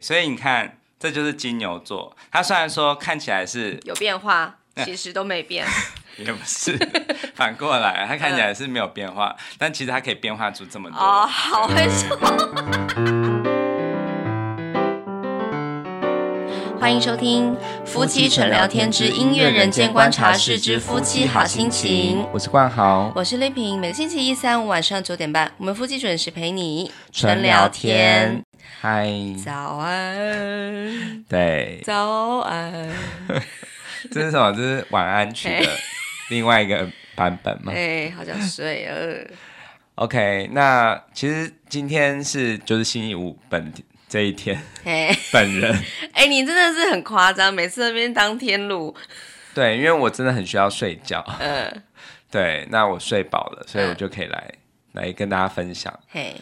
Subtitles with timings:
[0.00, 2.16] 所以你看，这就是金牛座。
[2.30, 4.54] 他虽然说看起来是有变化，
[4.86, 5.66] 其实都没变。
[6.18, 6.78] 也不是，
[7.34, 10.96] 反过来，他看起来是没有变化，嗯、但其实他可以变化出这么多。
[10.96, 12.16] 哦，好会说。
[16.80, 22.22] 欢迎收听《夫妻纯聊天之音乐人间观察室之夫妻好心情》。
[22.32, 23.80] 我是冠豪，我是丽萍。
[23.80, 28.44] 每个星期一、三、五晚上九点半，我们夫妻准时陪你纯聊天。
[28.80, 29.08] 嗨，
[29.44, 31.24] 早安。
[31.28, 32.72] 对，早安。
[34.10, 34.52] 这是什么？
[34.52, 35.68] 这是晚安曲的
[36.30, 37.72] 另外一个版本吗？
[37.74, 39.26] 哎，好想睡了。
[39.96, 43.72] OK，那其实今天是就是星期五本
[44.08, 44.56] 这一天，
[45.32, 45.76] 本人。
[46.14, 48.94] 哎，你真的是很夸张，每次那边当天录。
[49.52, 51.24] 对，因为我真的很需要睡觉。
[51.40, 51.82] 嗯，
[52.30, 54.44] 对，那我睡饱了，所以我就可以来、
[54.92, 55.92] 嗯、来跟大家分享。
[56.08, 56.36] 嘿。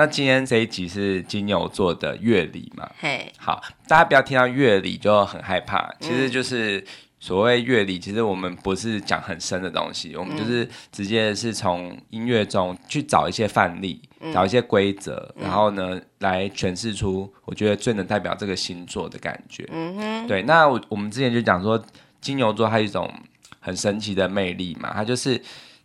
[0.00, 2.90] 那今天这一集是金牛座的乐理嘛？
[2.98, 6.82] 嘿，好，大家不要听到乐理就很害怕，其实就是
[7.18, 14.00] 所谓乐理，其实我们不是讲很深的东西，我们就是直接是从音乐中去找一些范例，
[14.32, 19.68] 找一些规则，然后呢来诠释出我觉得最能代表这个星座的感觉。
[19.70, 20.42] 嗯哼，对。
[20.44, 21.78] 那我我们之前就讲说
[22.22, 23.12] 金牛座它有一种
[23.58, 25.38] 很神奇的魅力嘛，它就是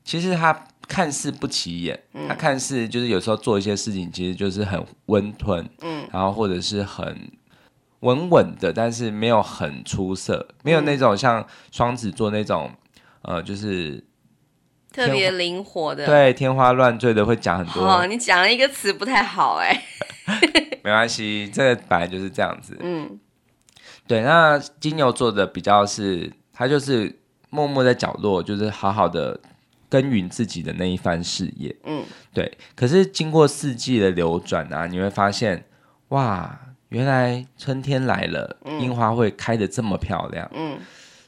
[0.05, 0.57] 其实它。
[0.87, 7.31] 看似不起眼，他看似就是有时候做一些事情，其实就是很温吞，嗯，然后或者是很
[8.01, 12.71] 稳稳的，但是没有很出色，没有那种像双子座那种，
[13.23, 14.03] 呃，就是
[14.93, 17.83] 特别灵活的，对，天花乱坠的会讲很多。
[17.83, 19.83] 哦，你讲了一个词不太好哎，
[20.83, 23.19] 没关系，这个本来就是这样子，嗯，
[24.05, 24.21] 对。
[24.21, 29.39] 那金牛座的比较是，他就是默默在角落，就是好好的。
[29.89, 32.57] 耕耘自己的那一番事业，嗯，对。
[32.75, 35.63] 可是经过四季的流转啊，你会发现，
[36.09, 40.77] 哇，原来春天来了，樱花会开得这么漂亮，嗯。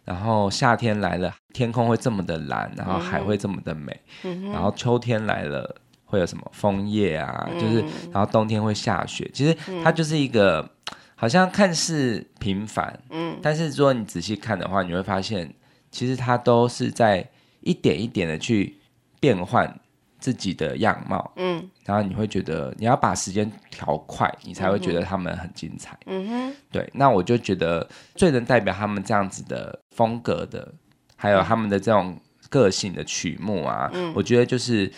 [0.03, 4.49] 然后夏天来了，天空会这么的蓝，然后海会这么的美，嗯。
[4.52, 7.80] 然后秋天来了，会有什么枫叶啊，就是，
[8.11, 9.30] 然后冬天会下雪。
[9.33, 10.67] 其实它就是一个，
[11.15, 15.53] 好像看似平凡，嗯，但是如果你仔细看的话，你会发现，
[15.92, 17.30] 其实它都是在。
[17.67, 18.78] 一点一点的去
[19.20, 19.80] 变换
[20.20, 26.89] 自己的样貌，嗯，然后你会觉得你要把时间调快，你才会觉得他们很精彩，嗯哼，对。
[26.94, 30.73] 那我就觉得最能代表他们这样子的风格的，
[31.16, 32.20] 还有他们的这种
[32.50, 34.92] 个性的曲目啊，嗯，我觉得就是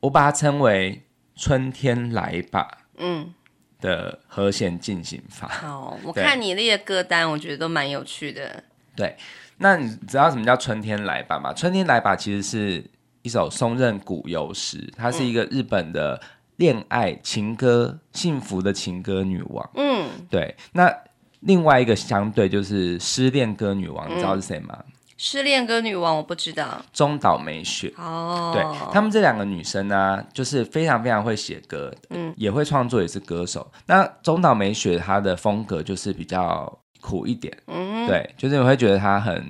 [0.00, 1.02] 我把它称为
[1.34, 2.68] “春天来吧”，
[2.98, 3.32] 嗯。
[3.80, 5.48] 的和弦进行法。
[5.48, 8.62] 好，我看你列歌单，我觉得都蛮有趣的，
[8.94, 9.16] 对。
[9.62, 11.52] 那你知道什么叫春天来吧吗？
[11.52, 12.84] 春天来吧其实是
[13.22, 16.20] 一首松任谷由实，她是一个日本的
[16.56, 19.70] 恋爱情歌、幸福的情歌女王。
[19.76, 20.56] 嗯，对。
[20.72, 20.92] 那
[21.40, 24.76] 另外一个相对就是失恋歌女王，你知道是谁吗？
[24.78, 26.84] 嗯、失恋歌女王我不知道。
[26.92, 27.94] 中岛美雪。
[27.96, 28.50] 哦。
[28.52, 28.62] 对，
[28.92, 33.70] 她们这两个女生呢、啊，就是非常非常会写歌，嗯，也会创作，也是歌手。
[33.86, 36.78] 那中岛美雪她的风格就是比较。
[37.02, 39.44] 苦一点，嗯，对，就是你会觉得他很，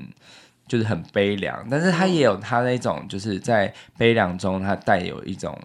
[0.67, 5.57] 就是很悲凉，但是他也有他那种，就是在悲凉中，他带有一种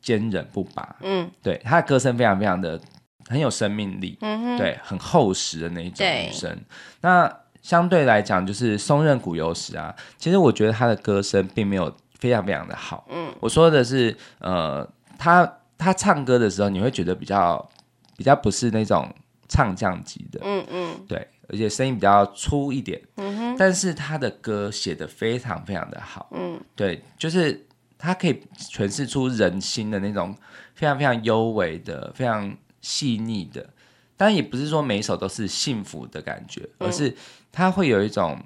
[0.00, 2.80] 坚韧不拔，嗯，对，他的歌声非常非常的
[3.28, 6.58] 很有生命力，嗯，对，很厚实的那一种女生。
[7.02, 7.30] 那
[7.62, 14.88] 相对来讲，就是松任谷由实啊，其实我觉得他的歌声并没有非常非常的好，嗯，我说的是，呃，
[15.18, 17.70] 他他唱歌的时候，你会觉得比较
[18.16, 19.06] 比较不是那种。
[19.50, 27.66] 唱将级的，嗯嗯，对，而且声音比较粗一点，嗯哼，但是他的歌写的非常非常的好，嗯，对，就是
[27.98, 30.32] 他可以诠释出人心的那种
[30.74, 33.68] 非常非常优美的、非常细腻的，
[34.16, 37.12] 当然也不是说每一首都是幸福的感觉，而是
[37.50, 38.38] 他会有一种，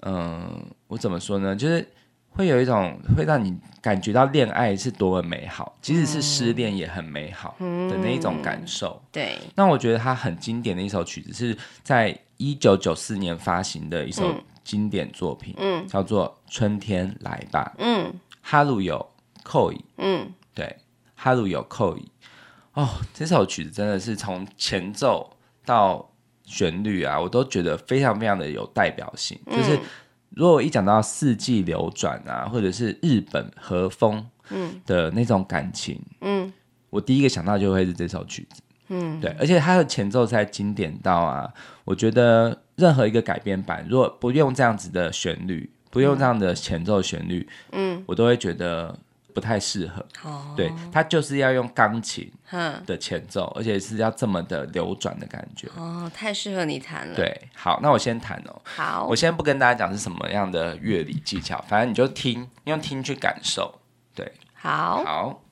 [0.00, 1.54] 嗯、呃，我怎么说呢？
[1.54, 1.86] 就是。
[2.36, 9.00] 会有一种会让你感觉到恋爱是多么美好，即使是失恋也很美好的那一种感受。
[9.04, 14.34] 嗯、对，那我觉得它很经典的一首曲子是在一九九四年发行的一首
[14.64, 17.72] 经典作品，嗯，叫做《春天来吧》。
[17.78, 19.06] 嗯，哈鲁有
[19.44, 19.84] 扣椅。
[19.98, 20.76] 嗯，对，
[21.14, 22.10] 哈鲁有扣椅。
[22.72, 25.30] 哦，这首曲子真的是从前奏
[25.64, 26.10] 到
[26.42, 29.78] 旋律啊，我都觉得非常非常的有代表性，就是。
[30.34, 34.26] 如果一讲到四季流转啊，或者是日本和风
[34.84, 36.52] 的那种感情，嗯，
[36.90, 41.52] 我第一个想到就会是这首曲子，嗯，对，而且它的前奏才经典到啊，
[41.84, 48.98] 我觉得任何一个改编版，如果不用这样子的旋律，不用这样的前奏旋律，嗯，我都会觉得
[49.34, 50.06] 不太适合。
[50.22, 52.32] 哦，对，它就是要用钢琴
[52.86, 55.68] 的前奏，而且是要这么的流转的感觉。
[55.76, 57.14] 哦，太适合你弹了。
[57.16, 58.62] 对，好，那我先弹哦。
[58.62, 63.80] 好，我先不跟大家讲是什么样的乐理技巧，反正你就听，用听去感受。
[64.14, 65.43] 对，好，好。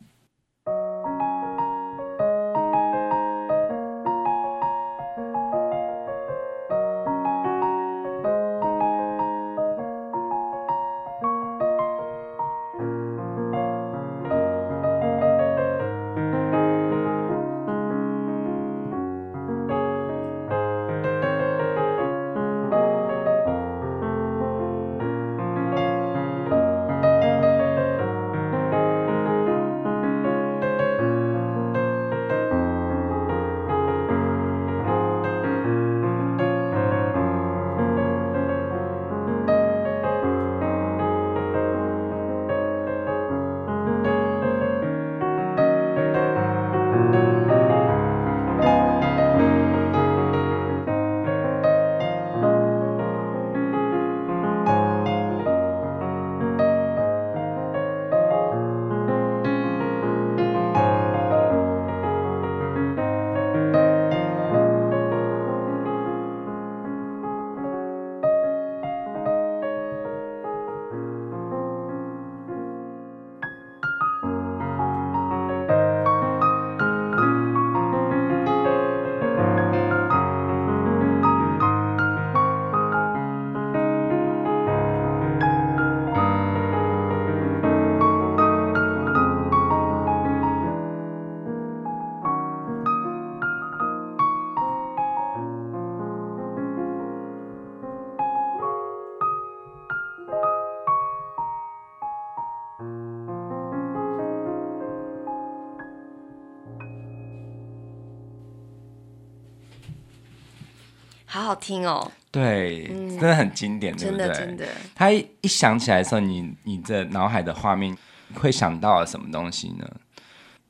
[111.32, 114.26] 好好听哦，对，嗯、真的很经典，对不对？
[114.26, 114.69] 真的真的。
[114.94, 117.96] 他一一响起来的时候，你你这脑海的画面
[118.34, 119.90] 会想到什么东西呢？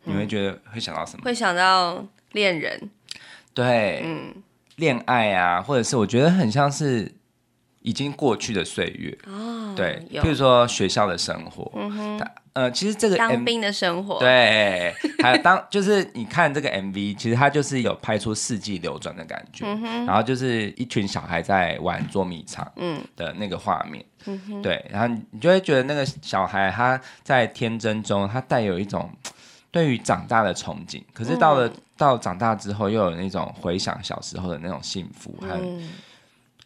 [0.05, 1.25] 嗯、你会觉得会想到什么？
[1.25, 2.89] 会想到恋人，
[3.53, 4.33] 对，嗯，
[4.77, 7.13] 恋爱啊，或者是我觉得很像是
[7.81, 12.21] 已经过去的岁月哦，对，比如说学校的生活，嗯哼。
[12.55, 23.03] 呃，其实这个 M, 当兵的生活，对，还有当 就是你看这个 MV，其实它就是有拍出四季流转的感觉，嗯、然后就是一群小孩在玩捉迷藏，嗯。
[23.17, 29.11] 的那个画面，嗯对，然后你就会觉得那个小孩他在天真中，他带有一种
[29.71, 35.59] 对于长大的憧憬，可是到了、嗯、到长大之后，又有那种回想小时候的那种幸福和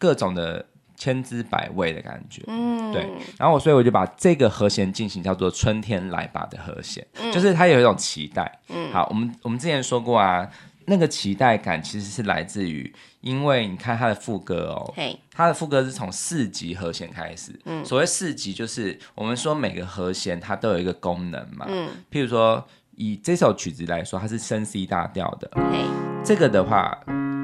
[0.00, 0.67] 各种的。
[0.96, 3.06] 千滋百味的感觉，嗯，对，
[3.38, 10.48] 然后我所以我就把这个和弦进行叫做“春天来吧”的和弦，嗯，就是它有一种期待，嗯，好，我们我们之前说过啊，
[10.87, 22.66] 那个期待感其实是来自于，因为你看它的副歌哦，嘿，它的副歌是从四级和弦开始，嗯，所谓四级就是我们说每个和弦它都有一个功能嘛，嗯，譬如说
[22.96, 25.84] 以这首曲子来说，它是升 C 大调的，嘿，
[26.25, 26.99] 这个的话。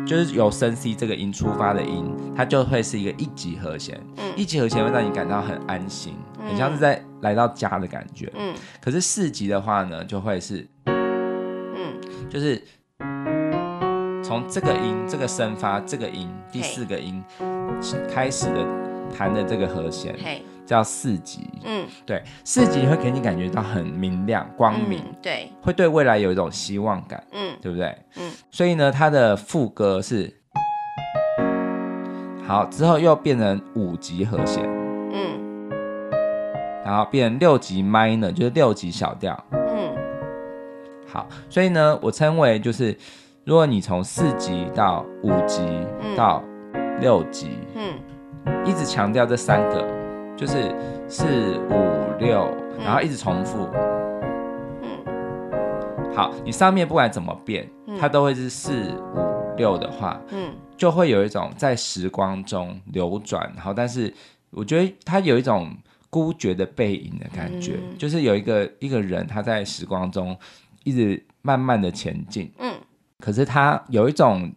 [0.06, 3.98] 就是由升 C 这个音出发的音，它就会是一个一级和弦。
[4.16, 8.30] 嗯，一级和弦会让你感到很安心，嗯、很像是在来到家的感觉。
[8.34, 11.94] 嗯，可是四级的话呢，就会是，嗯，
[12.28, 12.62] 就是
[14.22, 17.22] 从这个音，这个升发，这个音，第四个音
[18.12, 18.66] 开始的
[19.16, 20.14] 弹的这个和弦。
[20.64, 27.96] 叫四级，嗯，对，四级会给你感觉到很明亮、光明，嗯、对，会对未来有一种希望感，嗯，对不对？
[28.16, 30.32] 嗯，所以呢，它的副歌是，
[32.46, 34.62] 好，之后又变成五级和弦，
[35.12, 35.68] 嗯，
[36.84, 39.94] 然后变成六级 minor，就是六级小调，嗯，
[41.06, 42.96] 好，所以呢，我称为就是，
[43.44, 45.60] 如果你从四级到五级
[46.16, 46.42] 到
[47.00, 47.98] 六级，嗯，
[48.64, 50.01] 一直强调这三个。
[50.42, 50.74] 就是
[51.08, 53.68] 四五六，然后一直重复。
[54.82, 58.72] 嗯，好，你上面不管怎么变，嗯、它都会是四
[59.14, 63.52] 五六的话，嗯，就会有一种在时光中流转。
[63.54, 64.12] 然后，但是
[64.50, 65.72] 我觉得它有一种
[66.10, 70.36] 孤绝的背影的感觉，嗯、就是有一个一个人他在时光中
[70.82, 72.52] 一直慢慢的前进。
[72.58, 72.74] 嗯，
[73.20, 74.52] 可是他有一种，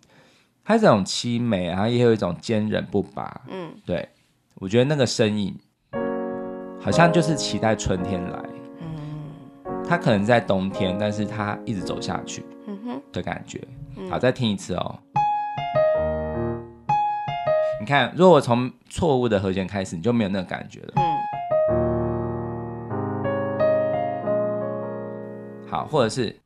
[0.63, 3.41] 他这种凄美，然后也有一种坚韧不拔。
[3.49, 4.09] 嗯，对，
[4.55, 5.55] 我觉得那个身影。
[6.85, 8.39] 好像就是期待春天来，
[8.79, 8.87] 嗯，
[9.89, 13.59] 他可能在冬天，但是他一直走下去，嗯哼的感觉。
[14.07, 14.95] 好，再听一次哦。
[17.79, 20.93] 你看，如果我从错误的和弦开始，你就没有那个感觉了。
[20.97, 21.01] 嗯，
[25.67, 26.39] 好，或者是，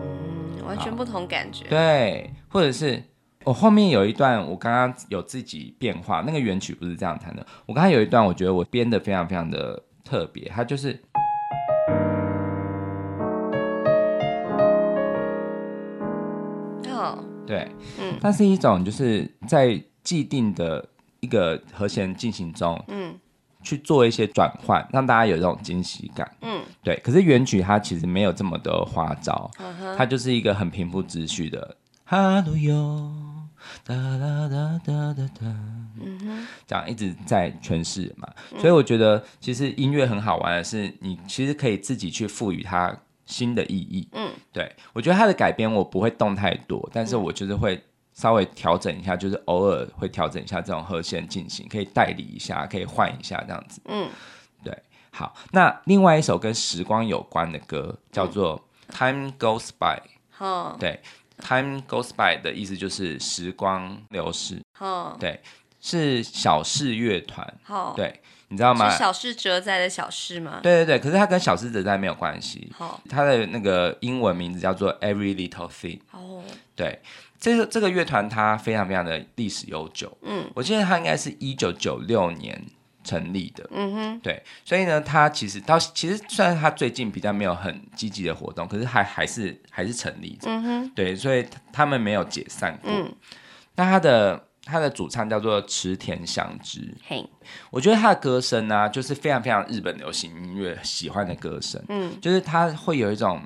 [0.00, 1.66] 嗯，完全不同感觉。
[1.68, 3.02] 对，或者是
[3.46, 7.46] 我后面有一段，我刚刚有自己变化，那个原曲不是这样弹的。
[7.64, 11.00] 我刚刚有一段，我觉得我编的非常非常的特别，它就是。
[17.46, 20.84] 对，嗯，它是一种就是在既定的
[21.20, 23.14] 一个和弦进行中，嗯，
[23.62, 26.96] 去做一些转换，让大家有这种惊喜感，嗯，对。
[27.04, 29.48] 可是原曲它其实没有这么多花招，
[29.96, 33.12] 它就是一个很平铺直叙的哈喽哟，
[33.84, 35.56] 哒哒哒哒哒哒，
[36.00, 38.28] 嗯哼，这样一直在诠释嘛。
[38.58, 42.96] 所以我觉得其实音乐很好玩的是，你其实可以自己去赋予它。
[43.28, 47.82] 新的意义，嗯，对，我觉得它的改编我不会动太多，但是我就是会
[48.12, 54.08] 稍微调整一下，就是偶尔会调整一下这种和弦进行，可以代理一下，可以换一下这样子，嗯，
[54.62, 54.72] 对，
[55.10, 58.64] 好，那另外一首跟时光有关的歌叫做
[58.96, 59.96] 《Time Goes By》，
[60.30, 61.00] 好，对，
[61.38, 65.40] 《Time Goes By》的意思就是时光流逝，嗯，对，
[65.80, 68.20] 是小室乐团，好，对。
[68.48, 68.88] 你知道吗？
[68.88, 70.60] 是小室哲哉的小室吗？
[70.62, 72.70] 对对对，可是它跟小室哲哉没有关系。
[72.72, 75.98] 好，它的那个英文名字叫做 Every Little Thing。
[76.12, 76.44] 哦，
[76.76, 77.00] 对，
[77.40, 80.16] 这个这个乐团它非常非常的历史悠久。
[80.22, 82.64] 嗯，我记得它应该是一九九六年
[83.06, 83.66] 成立的。
[83.70, 90.50] 嗯哼，对，所以呢，他其实到其实虽然他最近比较没有很积极的活动，可是还还是还是成立着。
[90.50, 92.90] 嗯哼，对，所以他们没有解散过。
[92.92, 93.10] 嗯，
[93.76, 94.42] 那他的。
[94.68, 97.24] 他的主唱叫做池田祥之，嘿。
[97.70, 103.40] 我觉得他的歌声呢、啊，就是非常非常日本流行音乐喜欢的歌声，嗯，就是他会有一种，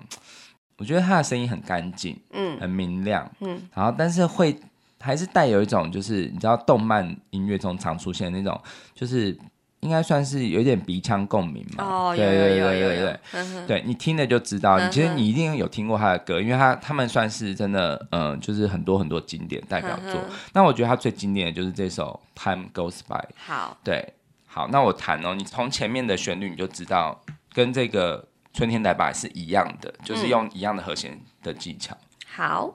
[0.78, 4.58] 我觉得他的声音很干净，嗯，很明亮，嗯，然后但是会
[5.00, 8.60] 还是带有一种，就是你知道动漫音乐中常出现的那种，
[8.94, 9.36] 就是。
[9.82, 11.82] 应该算是有点鼻腔共鸣嘛？
[11.82, 14.78] 哦，对对对对对对，对你听了就知道。
[14.78, 20.20] 你其实你一定有听过他的歌，因为他他们算是真的，嗯，就是很多很多经典代表作。
[20.52, 23.14] 那我觉得他最经典的就是这首《Time Goes By》。
[23.38, 24.12] 好，对，
[24.46, 27.18] 好，那我弹哦，你从前面的旋律你就知道，
[27.54, 31.96] 跟这个春天来吧是一样的，就是用一样的和弦的技巧。
[32.26, 32.74] 好。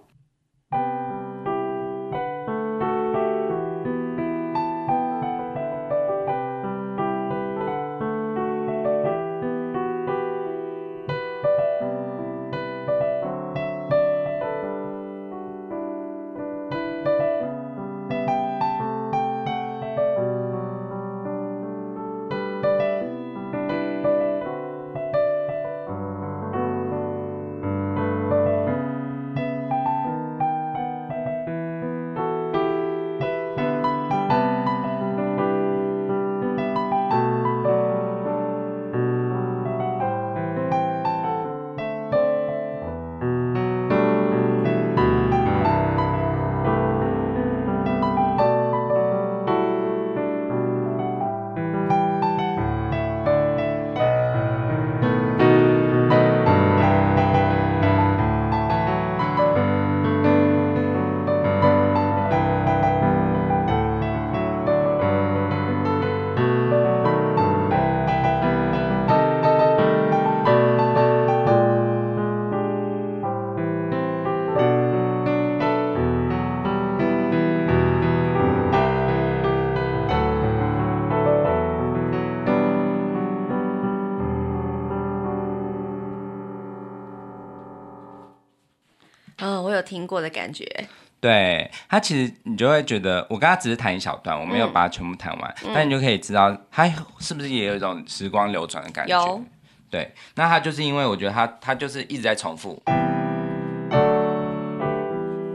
[89.85, 90.65] 听过的感觉，
[91.21, 99.17] 对他其实你就会觉得，我刚刚只是弹一小段，我没有把它全部弹完，嗯、但你就可以知道，他是不是也有一种时光流转的感觉？
[99.17, 99.43] 有，
[99.89, 102.81] 对，那他就是因为我觉得他他就是一直在重复，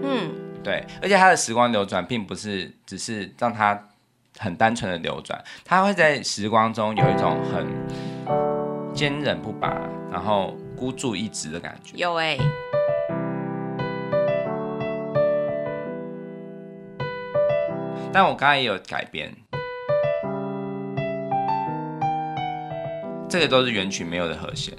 [0.03, 0.33] 嗯，
[0.63, 3.89] 对，而且他的时光流转并不是只是让他
[4.39, 7.67] 很单纯的流转，他会在时光中有一种很
[8.95, 9.69] 坚韧不拔，
[10.11, 12.41] 然后孤注一掷的感觉，有哎、欸。
[18.13, 19.33] 但我刚才也有改编，
[23.29, 24.75] 这个都是原曲没有的和弦。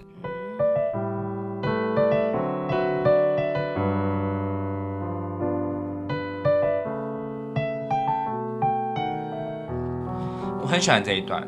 [10.61, 11.41] 我很喜欢这一段，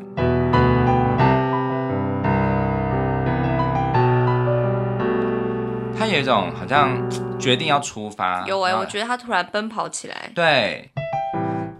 [5.98, 6.98] 他有一种好像
[7.38, 8.42] 决定要出发。
[8.46, 10.30] 有哎、欸，我觉得他突然奔跑起来。
[10.34, 10.90] 对。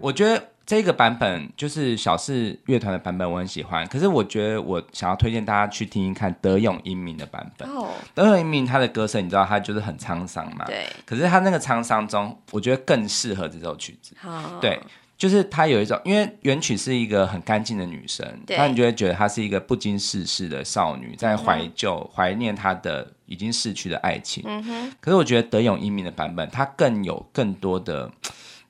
[0.04, 3.86] 我觉得这个版本就是小四乐团的版本，我很喜欢。
[3.86, 7.66] 可是我觉得我想要推荐大家去听一看德永英明的版本。
[7.70, 10.66] 哦，德永英明他的歌声，你知道他就是很沧桑嘛？
[10.66, 10.84] 对。
[11.06, 14.14] 可是他那个沧桑中，我觉得更适合这首曲子。
[14.20, 14.78] 好、对，
[15.16, 24.44] 就是他有一种，因为原曲是一个很干净的女生，那你就会觉得她是一个不经世事的少女，在怀旧、怀、嗯、念她的已经逝去的爱情。
[24.46, 24.92] 嗯哼。
[25.00, 28.10] 可是我觉得德永英明的版本，她更有更多的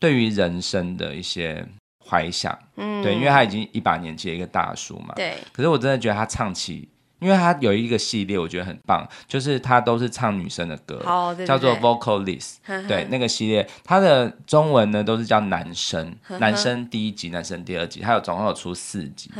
[0.04, 1.66] 对于人生的一些。
[2.06, 5.38] 怀想，嗯，对，因为他已经一把年纪的一个大叔嘛，对。
[5.54, 6.87] 可是我真的觉得他唱起，
[7.18, 12.56] 因为他有一个系列，我觉得很棒，就是他都是唱女生的歌，哦、对对对，叫做 Vocalist，
[12.87, 19.30] 对，那个系列，他的中文呢都是叫男生，男生第一集，男生第二集，他有总共有出四集，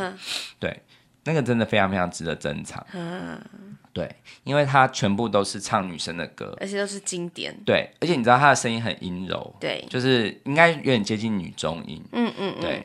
[0.59, 0.83] 对，
[1.25, 2.83] 那个真的非常非常值得珍藏。
[3.95, 7.57] 对，因为他全部都是唱女生的歌，而且都是经典。
[7.65, 12.05] 对，而且你知道他的声音很阴柔，对，就是应该有点接近女中音。
[12.11, 12.85] 嗯嗯，嗯对，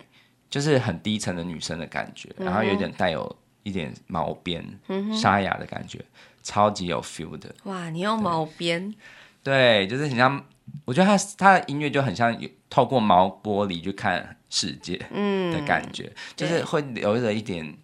[0.51, 5.99] 就是很低沉的女生的感觉，嗯、然后有点带有一点毛边、嗯、沙哑的感觉，
[6.43, 7.53] 超级有 feel 的。
[7.63, 8.93] 哇，你用毛边？
[9.41, 10.45] 对，就是很像，
[10.85, 17.75] 我觉得他他的音乐就很像有透过毛玻璃去看世界，嗯的感觉，嗯、就是会留着一点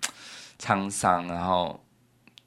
[0.60, 1.82] 沧桑，然后。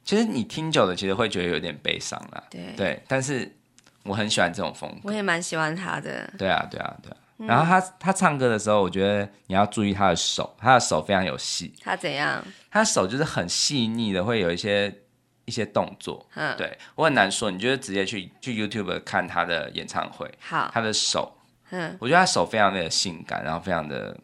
[0.09, 2.43] 其实你听久了，其实会觉得有点悲伤啦。
[2.49, 3.55] 对对，但是
[4.01, 5.01] 我很喜欢这种风格。
[5.03, 6.27] 我也蛮喜欢他的。
[6.35, 7.17] 对啊，对啊，对啊。
[7.37, 11.71] 嗯、然后他他唱歌的时候，我觉得你要注意他的手，他的手非常有戏。
[11.83, 12.43] 他怎样？
[12.71, 14.91] 他的手就是很细腻的，会有一些
[15.45, 16.27] 一些动作。
[16.33, 20.27] 嗯，对我很难说，你就直接去去 YouTube 看他的演唱会。
[20.39, 21.37] 好，他的手，
[21.69, 24.19] 嗯，我觉得他手非常的性感，然后非常的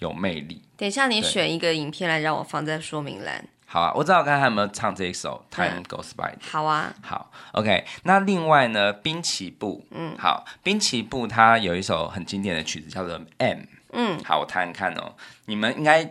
[0.00, 0.60] 有魅力。
[0.76, 3.46] 等一下，你选一个影片来让我放在说明栏。
[3.68, 6.32] 好啊，我知道刚才有没有唱这一首《Time Goes By》。
[6.40, 7.84] 好啊，好，OK。
[8.04, 13.58] 那另外呢，滨崎步，嗯，好，滨崎步他有一首很经典的曲子叫做《M》，
[13.92, 15.14] 嗯，好，我弹弹看哦。
[15.46, 16.04] 你们应该，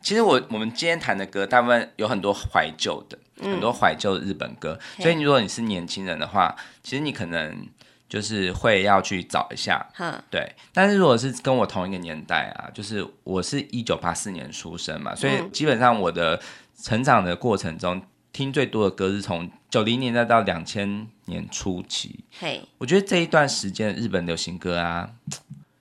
[0.00, 4.78] 其实我我们今天弹的歌，大部分有很多怀旧的，嗯、很多怀旧的日本歌。
[5.00, 7.66] 所以，如果你是年轻人的话，其实你可能
[8.14, 10.50] 就是会要去找一下，嗯，对。
[10.72, 16.40] 但是如果是跟我同一个年代啊，就是我是一九八四年出生嘛，所以基本上我的。
[16.82, 22.24] 成长的过程中，听最多的歌是从九零年代到两千年初期。
[22.36, 25.08] 嘿，我觉得这一段时间日本流行歌啊，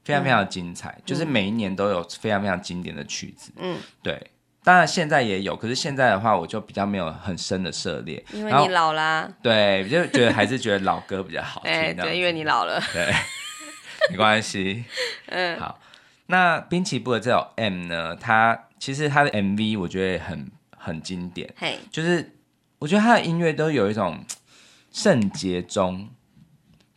[0.05, 3.51] 非常非常精彩，嗯、就是每一年都有非常非常经典的曲子。
[3.57, 4.31] 嗯，对，
[4.63, 9.29] 当然现在也有，可是现在的话，我就比较没有很深的涉猎，因为你老啦。
[9.41, 11.71] 对，就觉得还是觉得老歌比较好听。
[11.73, 12.81] 哎，对，因为你老了。
[12.93, 13.13] 对，
[14.09, 14.85] 没关系。
[15.27, 15.79] 嗯，好。
[16.27, 18.15] 那滨崎步的这首 M 呢？
[18.15, 20.51] 它其实它的 MV 我觉得很。
[20.85, 21.75] 很经典，hey.
[21.89, 22.35] 就是
[22.77, 24.21] 我觉得他的音乐都有一种
[24.91, 26.09] 圣洁中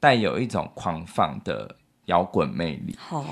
[0.00, 1.76] 带有一种狂放的
[2.06, 2.98] 摇滚魅力。
[3.12, 3.24] Oh.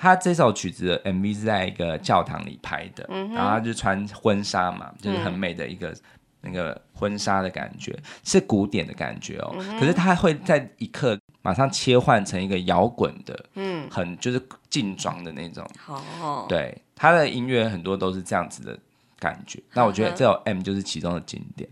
[0.00, 3.34] 他这首曲子的 MV 是在一个教堂里拍的，mm -hmm.
[3.34, 6.02] 然后他就穿婚纱嘛，就是很美的一个、mm -hmm.
[6.40, 9.52] 那个婚纱的感觉，是古典的感觉哦。
[9.52, 9.78] Mm -hmm.
[9.78, 15.68] 可是他会在一刻马上切换成一个摇滚的，嗯、mm -hmm.，很就是劲装的那种。
[15.86, 16.48] Oh.
[16.48, 18.78] 对，他的音乐很多都是这样子的。
[19.20, 21.68] 感觉，那我觉得这首 M 就是其中的经典。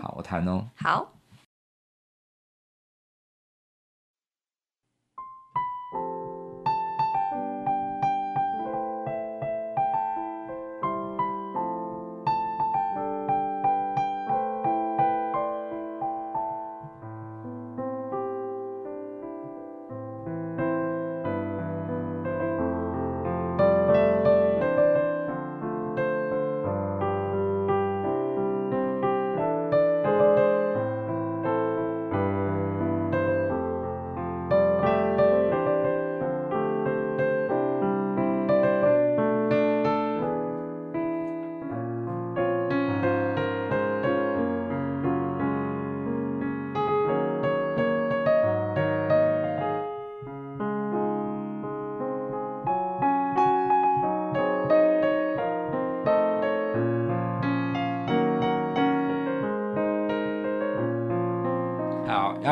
[0.00, 0.64] 好，我弹哦。
[0.76, 1.12] 好。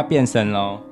[0.02, 0.91] 变身喽。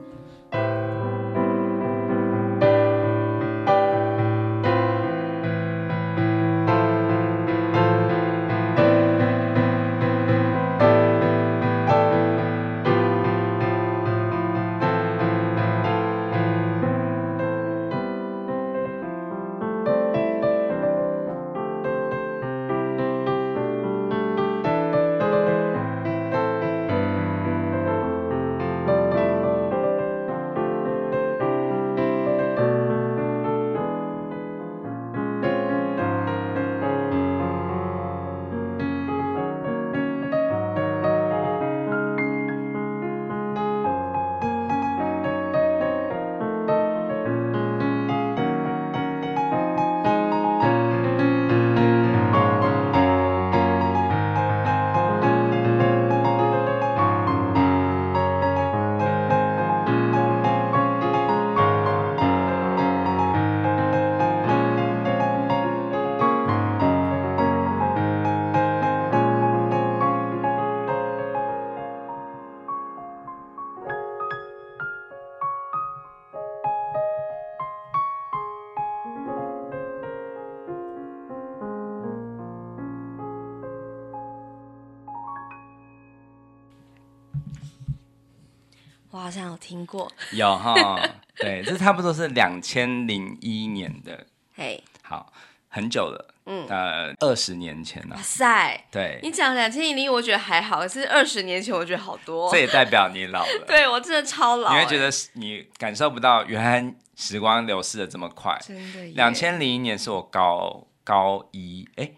[89.30, 91.00] 好像有听过，有哈，
[91.36, 95.32] 对，这差不多是两千零一年的，嘿，好，
[95.68, 112.10] 很久了，嗯，呃，二十年前了，哇塞，对，你讲两千零一，我觉得还好，可是二十年前我觉得好多，这也代表你老了， 对我真的超老，你会觉得你感受不到原来时光流逝的这么快，真的，两千零一年是我高高一，哎，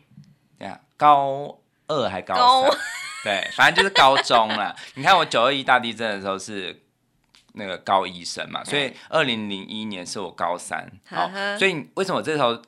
[0.59, 2.77] 对呀，高二还高三，高。
[3.23, 4.75] 对，反正就是高中了。
[4.95, 6.82] 你看我九二一大地震的时候是。
[7.53, 12.61] 那个高一生嘛，所以二零零一年是我高三，好，所以为什么我这时候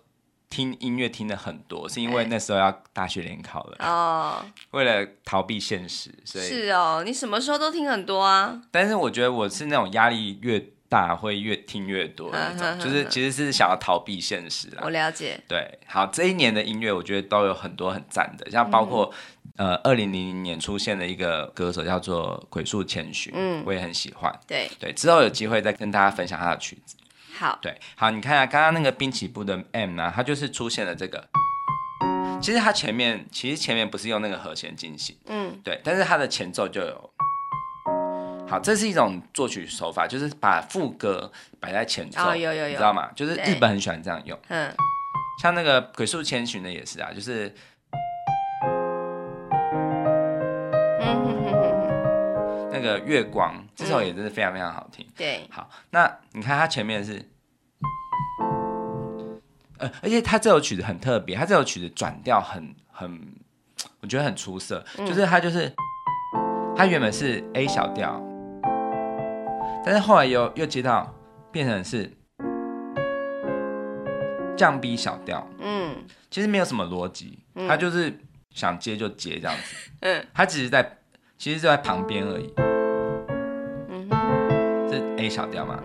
[0.50, 8.62] 听音乐听的很多，是因为那时候要大学联考了哦，为了逃避现实，所以是哦，你什么时候都听很多啊？
[8.70, 14.82] 但是我觉得我是那种压力越大会越听越多那种，就是其实是想要逃避现实啦。
[14.84, 19.12] 我了解，对，好，这一年的音乐我觉得都有很多很赞的，像包括。
[19.56, 24.40] 呃，二零零零年出现的一个歌手叫做鬼树千寻，嗯，我也很喜欢。
[24.48, 26.96] 对对，之后有机会再跟大家分享他的曲子。
[27.38, 31.28] 好，对，好，你看啊，刚刚那个滨崎步的 M 呢，它就是出现了这个。
[32.42, 37.10] 其实它前面其实前面不是用那个和弦进行，嗯，对，但是它的前奏就有。
[38.46, 43.10] 好，这是一种作曲手法，就是把副歌摆在前奏，哦，有有有，你知道吗？
[43.14, 44.38] 就是日本很喜欢这样用。
[44.48, 44.72] 嗯，
[45.42, 47.54] 像那个鬼宿千寻的也是啊，就是。
[52.70, 55.06] 那个月光这首也真是非常非常好听。
[55.16, 57.24] 对，好，那你看它前面是，
[59.78, 63.36] 呃，而且它这首曲子很特别，它这首曲子转调很很，
[64.00, 65.72] 我觉得很出色，就是它就是
[66.76, 68.20] 它原本是 A 小调，
[69.84, 71.14] 但是后来又又接到
[71.52, 72.10] 变成是
[74.56, 75.96] 降 B 小调，嗯，
[76.30, 78.18] 其实没有什么逻辑，他就是
[78.50, 80.98] 想接就接这样子，嗯，他只是在。
[81.36, 85.82] 其实就在旁边而已，嗯哼，是 A 小调嘛，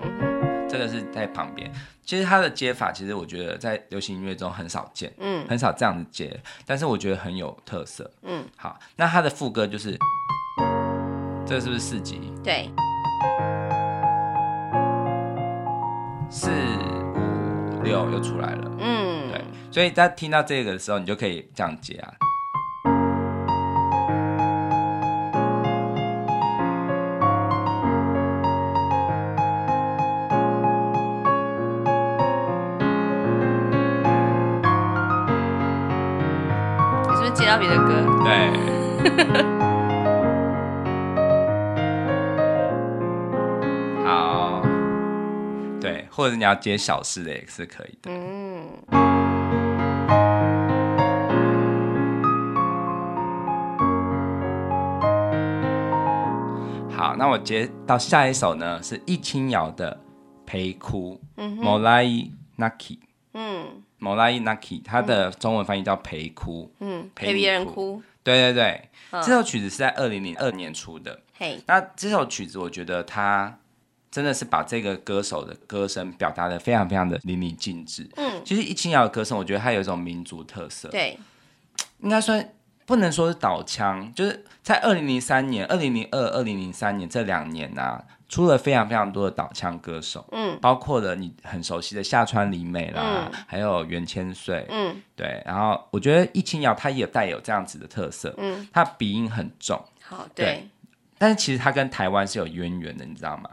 [0.69, 1.69] 这个是在旁边。
[2.05, 8.45] 其实他的接法，其实我觉得在流行音乐中很少见，嗯，很少这样子接，但是我觉得很有特色，嗯。
[8.55, 9.97] 好，那他的副歌就是，
[11.45, 12.31] 这个是不是四级？
[12.43, 12.69] 对，
[16.29, 16.49] 四
[17.75, 19.43] 五六又出来了，嗯，对。
[19.71, 22.13] 所以在听到这个的时候，你就可以这样接啊。
[37.07, 38.51] 你是不是接到别的歌，对，
[46.19, 48.11] 或者你要接小事的也是可以的。
[48.11, 48.67] 嗯，
[56.91, 59.93] 好，那我接到下一首呢，是易清瑶的
[60.45, 62.99] 《陪哭》，嗯哼，Morai Naki，
[63.33, 63.81] 嗯。
[64.01, 68.01] 某拉伊纳基，它的中文翻译叫陪哭，嗯，陪别人哭。
[68.23, 71.19] 对对对，嗯、这首曲子是在二零零二年出的。
[71.37, 73.58] 嘿，那这首曲子我觉得他
[74.11, 78.09] 真的是把这个歌手的歌声表达的非常非常的淋漓尽致。
[78.15, 80.89] 嗯，其实易清瑶的歌声，我觉得它有一种民族特色。
[80.89, 81.17] 对，
[81.99, 82.53] 应该算
[82.85, 88.03] 不能说是倒腔，就是在二零零三年、二零零二、二零零三年这两年啊。
[88.29, 100.67] 出了非常非常多的倒腔歌手，嗯，包括了你很熟悉的夏川里美啦，嗯、还有袁千岁，嗯，对，然后我觉得易清瑶她也带有这样子的特色，嗯，她鼻音很重，好，对，对，
[101.19, 103.49] 但是其实他跟台湾是有渊源的，你知道吗？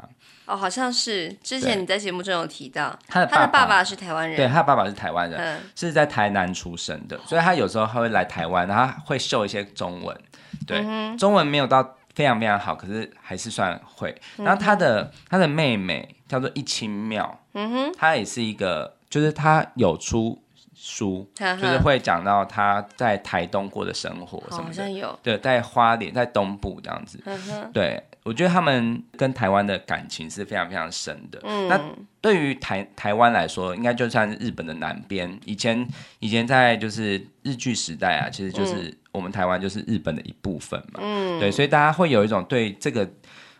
[0.46, 10.16] 哦，好像是之前你在节目中有提到，他的他的爸爸是台湾人，对，他的爸爸是台湾人，嗯、是在台南出生的，所以他有时候他会来台湾，然后他会秀一些中文，
[10.66, 11.94] 对，嗯、中文没有到。
[12.16, 14.18] 非常非常好，可是还是算会。
[14.38, 20.42] 然后他的、嗯、他的妹妹叫做一清妙，嗯哼，她也是一个，就是她有出
[20.76, 27.18] 书，就是会讲到他在台东过的生活什么的，好像有，对，在花莲，在东部这样子，
[27.72, 28.02] 对。
[28.22, 31.40] 我觉得他们跟台湾的感情是非常非常深的。
[31.44, 31.80] 嗯，那
[32.20, 35.38] 对于台台湾来说，应该就算是日本的南边。
[35.44, 35.86] 以前
[36.18, 40.98] 以前在就是日据时代啊，其实就是我们台湾就是日本的一部分嘛。
[41.00, 43.08] 嗯，对，所以大家会有一种对这个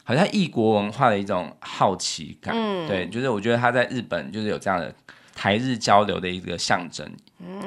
[0.03, 2.53] 好像异国文化的一种好奇感。
[2.53, 4.93] 嗯，对，就是我觉得他在日本就是有这样的
[5.37, 7.09] 台日交流的一个象征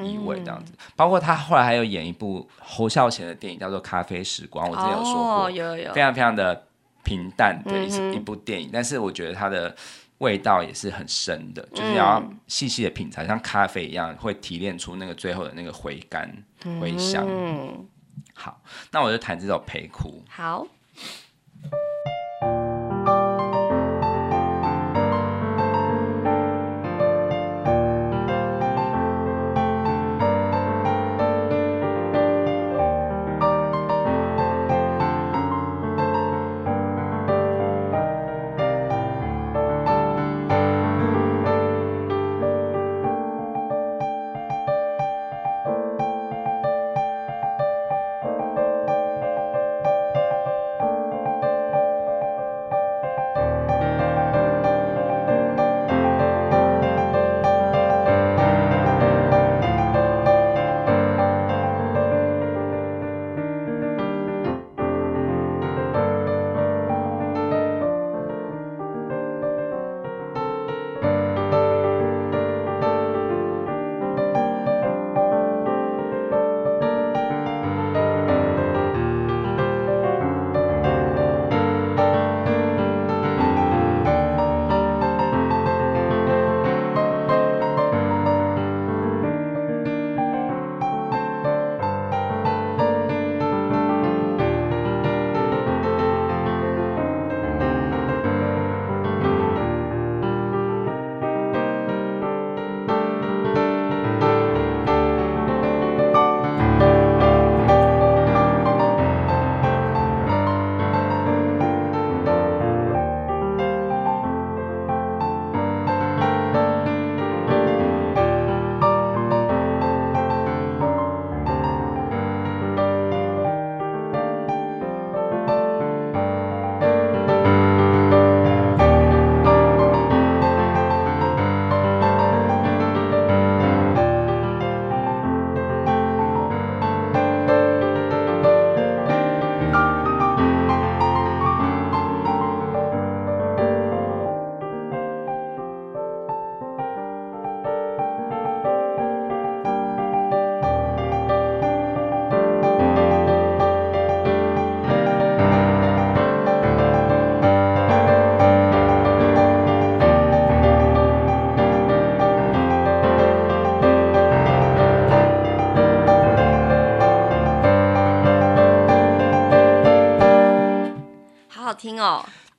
[0.04, 0.74] 意味，这样子。
[0.76, 6.66] 嗯，包括他后来还有演一部侯孝贤的电影，叫做《咖啡时光》，我之前有说过，哦，有有有，非常非常的。
[7.02, 9.74] 平淡的一一部电影，但是我觉得它的
[10.18, 16.30] 味道也是很深的，嗯、就是要细细的品尝，像咖啡一样，会提炼出那个最后的那个回甘
[16.78, 17.26] 回香。
[17.26, 17.88] 嗯、
[18.34, 18.60] 好，
[18.92, 20.22] 那我就弹这首《陪哭》。
[20.30, 20.66] 好。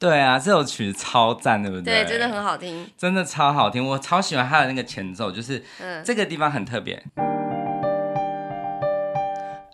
[0.02, 2.04] 对啊，这首曲子超赞，对不对？
[2.04, 5.64] 对，真的很好听，真的超好听，我超喜欢它的那个前奏，就是
[6.04, 7.00] 这个地方很特别。
[7.18, 7.24] 嗯、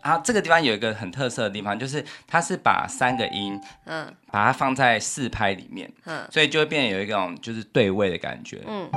[0.01, 8.89] 啊，这个地方有一个很特色的地方，就是它是把三个音，嗯，把它放在四拍里面，嗯，所以就会变得有一种就是对位的感觉，嗯。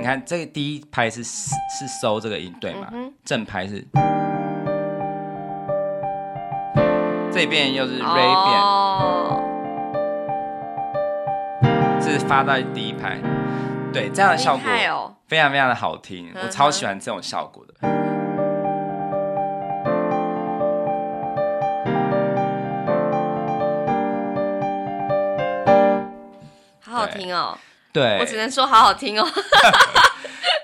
[0.00, 2.88] 你看这个第一拍是是收这个音，对吗？
[2.92, 3.86] 嗯、正拍是。
[7.32, 8.60] 这边又是 re 变，
[9.38, 9.41] 这
[12.12, 13.18] 是发在第一排，
[13.90, 14.62] 对，这样的效果
[15.26, 17.74] 非常非常的好听，我超喜欢这种效果的，
[26.82, 27.56] 好好听哦，
[27.94, 29.26] 对，我只能说好好听哦。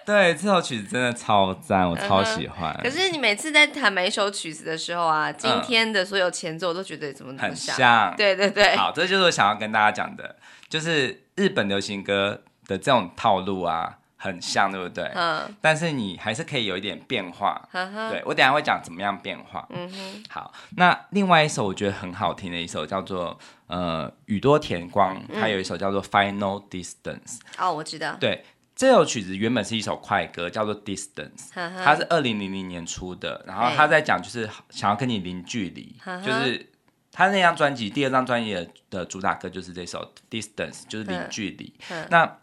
[0.04, 2.74] 对，这首曲子真的超赞，我超喜欢。
[2.82, 8.14] 可是你每次在弹每一首曲子的时候啊，今天的所有前奏我都觉得怎么很像。
[8.16, 10.36] 对对对，好，这就是我想要跟大家讲的，
[10.70, 15.04] 就是日本流行歌的这种套路啊，很像，对不对？
[15.14, 15.54] 嗯。
[15.60, 17.68] 但是你还是可以有一点变化。
[17.72, 19.66] 对，我等下会讲怎么样变化。
[19.70, 20.24] 嗯哼。
[20.28, 27.38] 好，那另外一首我觉得很好听的一首叫做呃宇多田光，他有一首叫做 Final Distance。
[27.58, 28.16] 哦，我知道。
[28.18, 28.44] 对。
[28.74, 31.50] 这首曲子原本是一首快歌，叫做《Distance》，
[31.84, 33.44] 它是二零零零年出的。
[33.44, 36.64] 然后他在讲，就是想要跟你零距离，就是
[37.18, 41.74] 他那张专辑第二张专辑的的主打歌就是这首《Distance》，就是零距离。
[42.10, 42.38] 那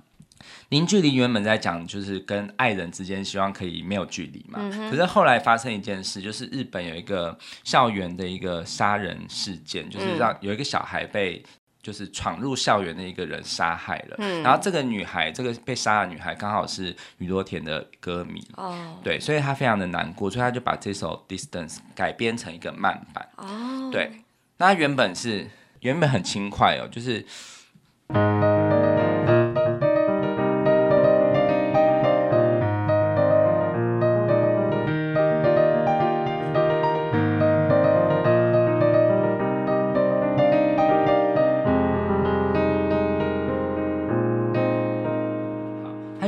[0.67, 4.59] 零距离原本在讲，就是跟爱人之间希望可以没有距离嘛。
[4.89, 11.41] 可是后来发生一件事，就是日本有一个校园的一个杀人事件，就是让有一个小孩被。
[11.81, 24.11] 就是闯入校园的一个人杀害了，嗯，然后这个女孩，这个被杀的女孩刚好是宇多田的歌迷，哦，对，所以她非常的难过，所以她就把这首《Distance》改编成一个慢版，哦，对，
[24.57, 25.47] 那原本是
[25.81, 27.25] 原本很轻快哦，就是。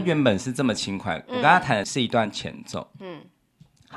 [0.05, 3.16] 原本是这么轻快，我刚刚弹的是一段前奏，嗯，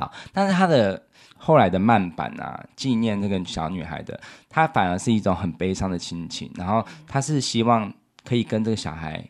[0.01, 1.03] 好，但是他的
[1.37, 7.93] 后来的慢版啊，纪念这个小女孩的，他反而是一种很悲伤的亲情，然后他是希望
[8.25, 9.23] 可以跟这个小孩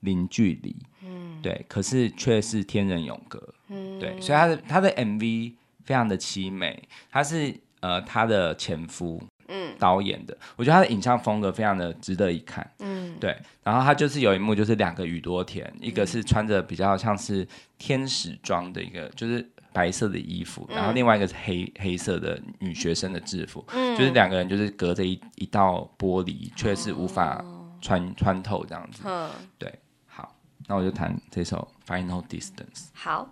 [0.00, 0.74] 零距离，
[1.04, 5.52] 嗯，对，可是却是天人永隔，嗯，对，所以他的他的 MV
[5.84, 9.22] 非常的凄美，他是呃他的前夫。
[9.48, 12.68] 嗯，导演的，我觉得他的影像风格非常的值得一看。
[12.80, 13.32] 嗯，对。
[13.62, 17.46] 然后他就是有一幕，就是两个宇多田，嗯、一个是穿着比较像是
[17.78, 23.62] 天使装的一个，就是白色的衣服，嗯、然后另外一个是黑黑色的女学生的制服。
[23.74, 27.44] 嗯，就是两个人就是隔着一一道玻璃，却是无法
[27.82, 29.02] 穿、哦、穿透这样子。
[29.04, 29.78] 嗯，对。
[30.06, 30.34] 好，
[30.66, 32.52] 那我就弹这首《Final Distance》。
[32.94, 33.30] 好。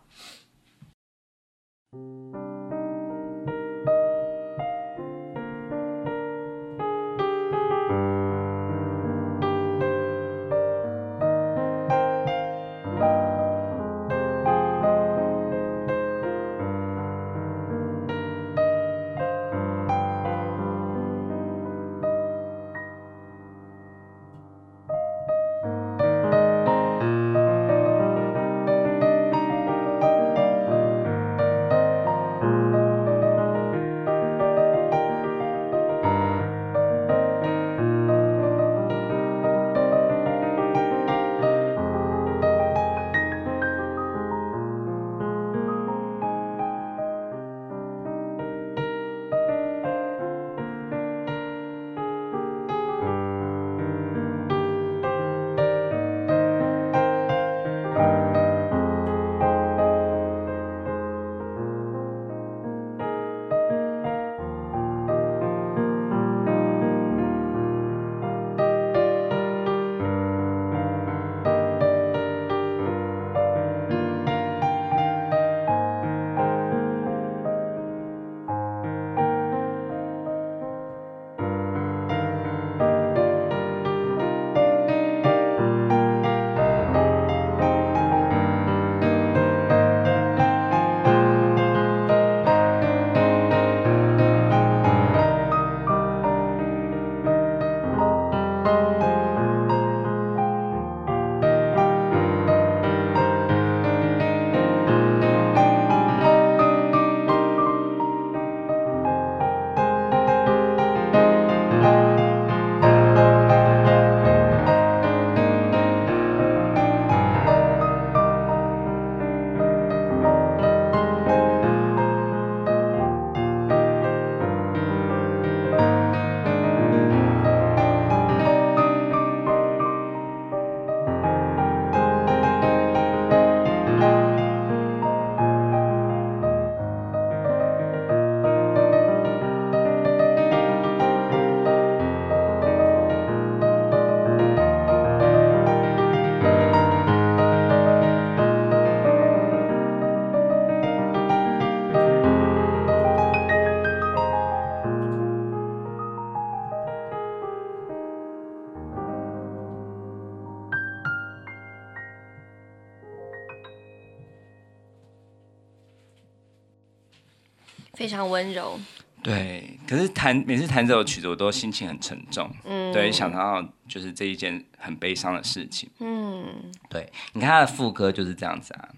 [167.97, 168.79] 非常温柔。
[169.23, 172.51] 对，可是弹每次弹这首曲子，我都心情很沉重。
[172.65, 175.89] 嗯，对，想到就是这一件很悲伤的事情。
[176.01, 176.45] 嗯，
[176.91, 178.89] 对，你看他的副歌就是这样子啊，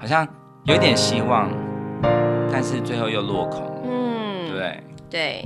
[0.00, 0.26] 好像
[0.64, 1.50] 有点希望，
[2.50, 3.82] 但是最后又落空。
[3.84, 5.44] 嗯，对对。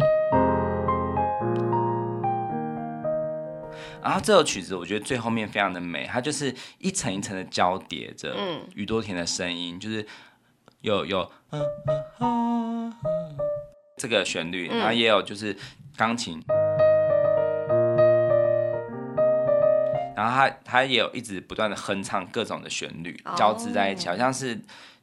[4.01, 8.61] 然后这首曲子，我觉得最后面非常的美，它就是一层一层的交叠着，嗯。
[8.75, 10.07] 宇多田的声音，就是
[10.83, 11.21] 有有、
[11.51, 11.59] 啊
[12.19, 12.95] 啊啊、
[13.97, 15.55] 这个旋律，然后也有就是
[15.97, 16.41] 钢琴，
[20.17, 24.59] 然后他他也有一直不断的哼唱各种的旋律交织在一起，好像是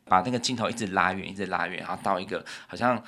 [0.06, 3.04] 把那个镜头一直拉远，一直拉远，然后到一个好像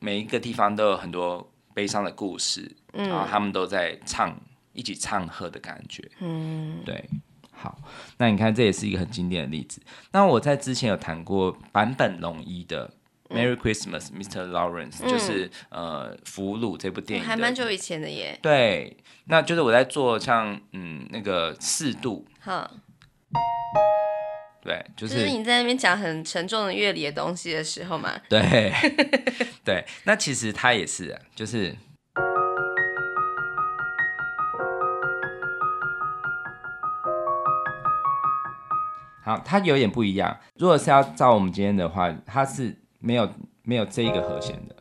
[0.00, 4.34] 每一个地方都有很多悲伤的故事，然后他们都在唱。
[4.74, 7.08] 一起唱和的感觉，嗯，对，
[7.52, 7.78] 好，
[8.18, 9.80] 那你看这也是一个很经典的例子。
[10.12, 12.92] 那我在之前有谈过坂本龙一的
[13.34, 14.50] 《Merry Christmas, Mr.
[14.50, 18.36] Lawrence》，嗯，就是呃《俘虏》这部电影，还蛮久以前的耶。
[18.42, 18.96] 对，
[19.26, 22.68] 那就是我在做像嗯那个四度，哈，
[24.62, 28.20] 对，就是，就是你在那边讲很沉重的乐理的东西的时候嘛。
[28.28, 28.72] 对，
[29.64, 31.74] 对，那其实他也是，就是。
[39.24, 40.36] 好，它有点不一样。
[40.58, 43.26] 如果是要照我们今天的话，它是没有
[43.62, 44.76] 没有这一个和弦的，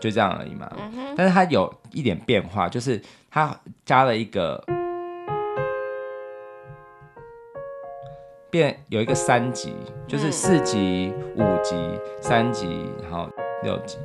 [0.00, 0.68] 就这样而已嘛。
[0.76, 3.00] 嗯、但是它有一点变化，就是
[3.30, 4.60] 它加了一个
[8.50, 9.72] 变有一个三级，
[10.08, 11.76] 就是四级、五级、
[12.20, 12.66] 三级，
[13.00, 13.30] 然后
[13.62, 13.96] 六级。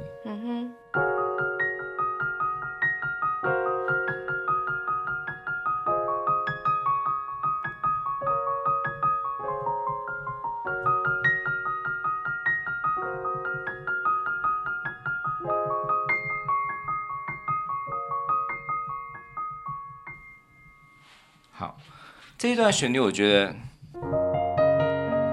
[22.56, 23.51] 这段旋律，我觉得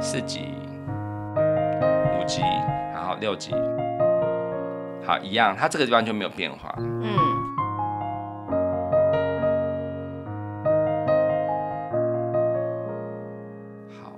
[0.01, 0.55] 四级、
[1.37, 2.41] 五级，
[2.95, 3.53] 然后六级，
[5.05, 6.75] 好一样，它这个地方就没有变化。
[6.79, 7.13] 嗯。
[14.03, 14.13] 好，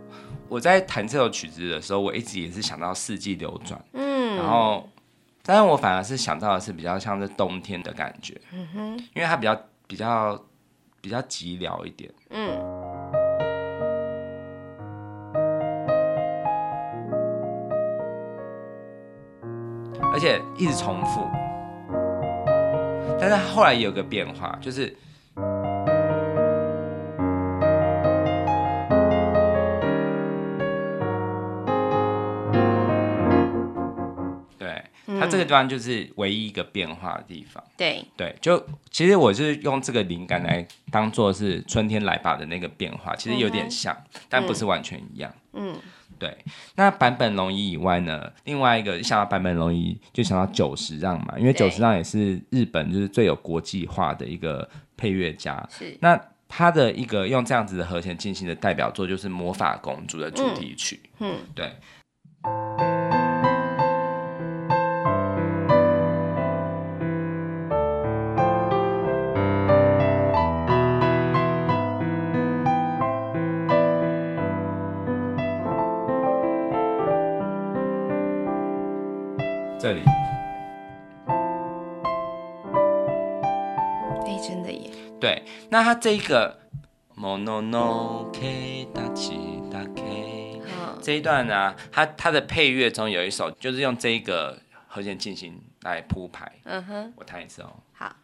[0.48, 3.84] 我在弹这首曲子的时候，我一直也是想到四季流转。
[3.94, 4.36] 嗯。
[4.36, 4.88] 然后，
[5.42, 8.40] 但是我反而是想到的是比较像是冬天的感觉。
[8.52, 8.96] 嗯哼。
[9.16, 10.40] 因为它比较比较
[11.00, 12.08] 比较寂寥一点。
[12.30, 12.61] 嗯。
[20.22, 21.28] 且一直重复，
[23.20, 24.96] 但是后来也有个变化，就是，
[35.32, 37.62] 这个地方就是唯一一个变化的地方。
[37.76, 43.96] 对对，就其实我是用这个灵感来当做是春天来吧的那个变化，其实有点像，
[44.28, 45.32] 但不是完全一样。
[45.54, 45.74] 嗯。
[46.18, 46.38] 对，
[46.76, 55.66] 那坂本龙一以外呢，另外一个一想到坂本龙一，就想到久石让嘛，因为久石让也是日本就是最有国际化的一个配乐家。
[55.68, 61.00] 是，那他的一个用这样子的和弦进行的代表作就是《魔法公主》的主题曲。
[61.18, 62.91] 嗯，嗯对。
[85.72, 86.58] 那它这一个
[87.16, 90.60] ，monono k 大起大 k，
[91.00, 96.52] 这一段呢、啊，它它的配乐中有一首，就是用这一个和弦进行来铺排。
[96.64, 97.72] 嗯哼，我弹一次哦。
[97.94, 98.14] 好。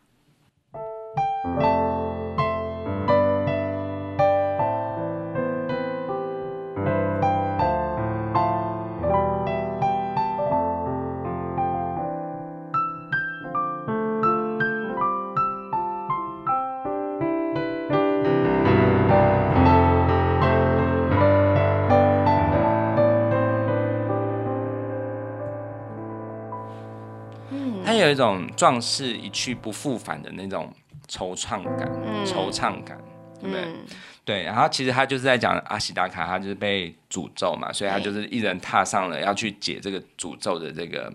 [28.08, 30.72] 有一种壮士一去不复返的那种
[31.08, 32.98] 惆怅感，嗯、惆怅感，
[33.40, 33.64] 对不对？
[33.64, 33.76] 嗯、
[34.24, 34.42] 对。
[34.42, 41.12] 然后其实他就是在讲阿西达卡，他就是被诅咒嘛，所以他就是一人踏上了要去解这个诅咒的这个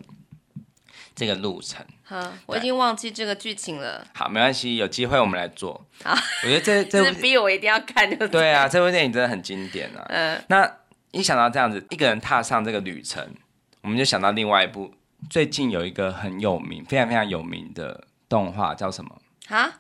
[1.16, 1.86] 这个路程。
[2.04, 4.06] 好，我已经忘记这个剧情了。
[4.14, 5.86] 好，没关系，有机会我们来做。
[6.04, 10.06] 好，我觉得这 这是逼我一定要看就对啊，这部电影真的很经典啊。
[10.10, 10.70] 嗯，那
[11.12, 13.24] 一想到这样子，一个人踏上这个旅程，
[13.82, 14.91] 我们就想到另外一部，
[15.30, 19.21] 最近有一个很有名、非常非常有名的动画，叫什么？
[19.49, 19.71] 啊？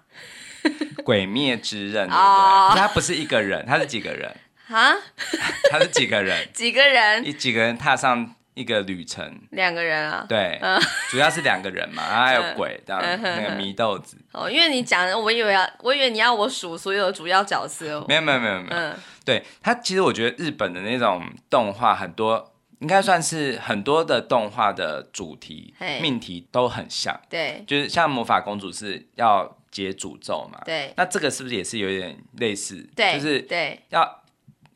[1.03, 2.17] 鬼灭之刃，对不对？
[2.17, 4.33] 哦，他不是一个人，他是几个人？
[4.69, 4.93] 啊？
[5.69, 6.47] 他是几个人？
[6.53, 7.25] 几个人？
[7.25, 9.41] 一几个人踏上一个旅程？
[9.51, 10.25] 两个人啊？
[10.29, 10.79] 对，嗯、
[11.11, 14.17] 主要是两个人嘛，然后还有鬼，这样、嗯、那个祢豆子。
[14.31, 18.05] 哦，因为你讲，我以为要，我以为你要我数所有的主要角色哦。
[18.07, 18.75] 没有没有没有没有。
[18.75, 22.52] 嗯，对他，其实我觉得日本的那种动画很多，
[22.83, 27.19] 应该算是很多的动画的主题命题都很像。
[27.27, 29.57] 对，就是像魔法公主是要。
[29.73, 30.61] 解诅咒嘛？
[30.63, 32.87] 对，那这个是不是也是有点类似？
[32.95, 34.21] 对，就是对，要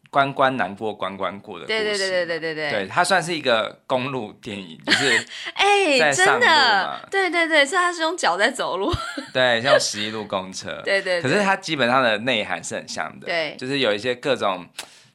[0.10, 1.78] 关关难过关关过的故事。
[1.78, 8.91] 对对对对对对对，对，它算是一个公路电影，就是 哎，真的，对对对，是它是用脚在走路，
[9.32, 14.66] 对，像十一路公车， 对对，可是它基本上的内涵是很像的，对，就是有一些各种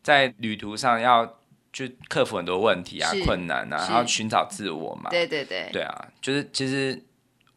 [0.00, 1.38] 在旅途上要
[1.72, 7.02] 去克服很多问题啊、困难啊，然后寻找自我嘛，对对对，对啊，就是其实。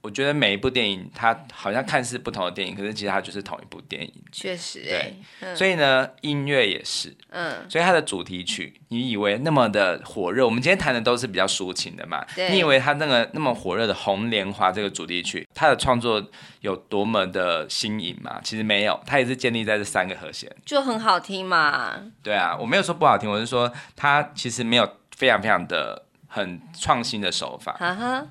[0.05, 4.13] 我觉得每一部电影，它好像看似不同的电影，可是其实它就是同一部电影。
[4.31, 10.45] 确实，对，嗯、所以呢，音乐也是，嗯，所以它的主题曲，你以为那么的火热？
[10.45, 16.23] 我们今天谈的都是比较抒情的嘛，对你以为它那个那么火热的《红莲花》这个主题曲，它的创作
[16.61, 18.39] 有多么的新颖嘛？
[18.43, 21.99] 其实没有，它也是建立在这三个和弦，就很好听嘛。
[22.21, 24.87] 对啊，我没有说不好听，我是说它其实没有
[25.17, 27.73] 非常非常的很创新的手法。
[27.79, 28.27] 哈哈。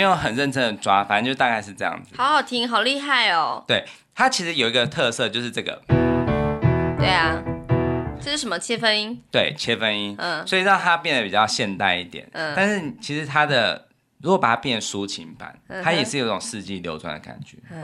[0.00, 2.14] 没有很认真的抓，反正就大概是这样子。
[2.16, 3.62] 好好听，好厉害哦。
[3.68, 3.84] 对，
[4.14, 5.78] 它其实有一个特色，就是这个。
[6.96, 7.36] 对啊，
[8.18, 9.22] 这是什么切分音？
[9.30, 10.16] 对，切分音。
[10.18, 12.26] 嗯，所以让它变得比较现代一点。
[12.32, 13.88] 嗯，但是其实它的，
[14.22, 17.58] 如果把它变抒情版，嗯、它也是有种四季流转的感觉。
[17.70, 17.82] 嗯。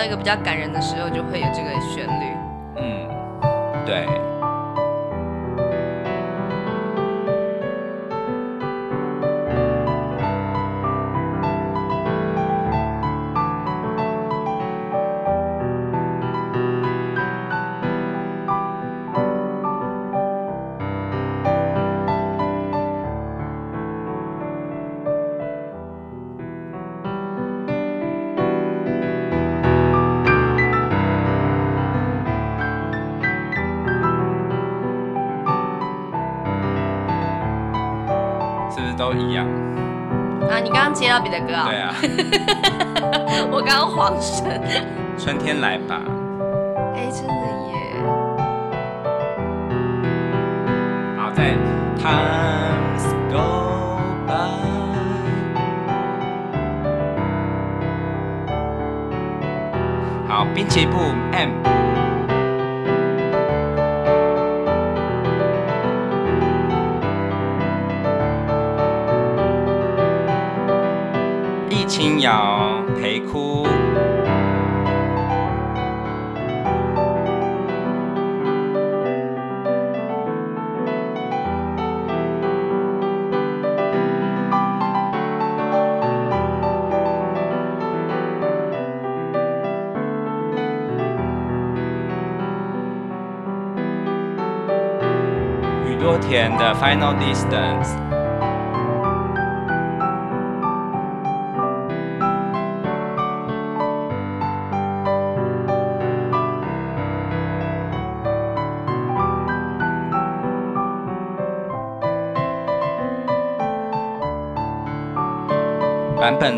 [0.00, 2.34] 到一个比较感人的时候，就会有这个旋律。
[2.76, 3.06] 嗯，
[3.84, 4.06] 对。
[39.00, 39.46] 都一样
[40.50, 40.60] 啊！
[40.62, 41.64] 你刚刚接到别的歌啊？
[41.70, 41.94] 对啊，
[43.50, 44.60] 我刚刚晃神。
[45.16, 46.02] 春天来吧。
[46.94, 47.72] 哎，真的耶！
[51.16, 51.54] 好，再
[51.96, 53.96] Times go
[54.26, 54.32] by。
[60.28, 60.98] 好，滨崎步
[61.32, 61.59] M。
[72.00, 73.66] 轻摇陪哭，
[95.86, 98.09] 宇多田的 Final Distance。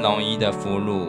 [0.00, 1.08] 容易的俘虏。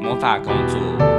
[0.00, 1.13] 魔法公主。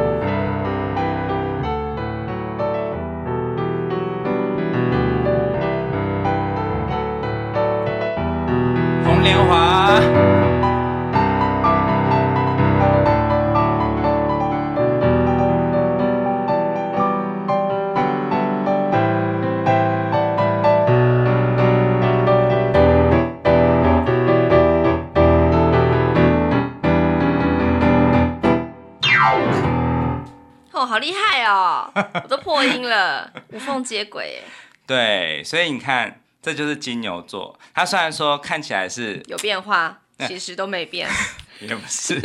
[33.49, 34.43] 无缝接轨耶。
[34.87, 37.59] 对，所以你看，这就是金牛座。
[37.73, 41.09] 他虽然说看起来是有变化， 其实都没变。
[41.61, 42.19] 也不是，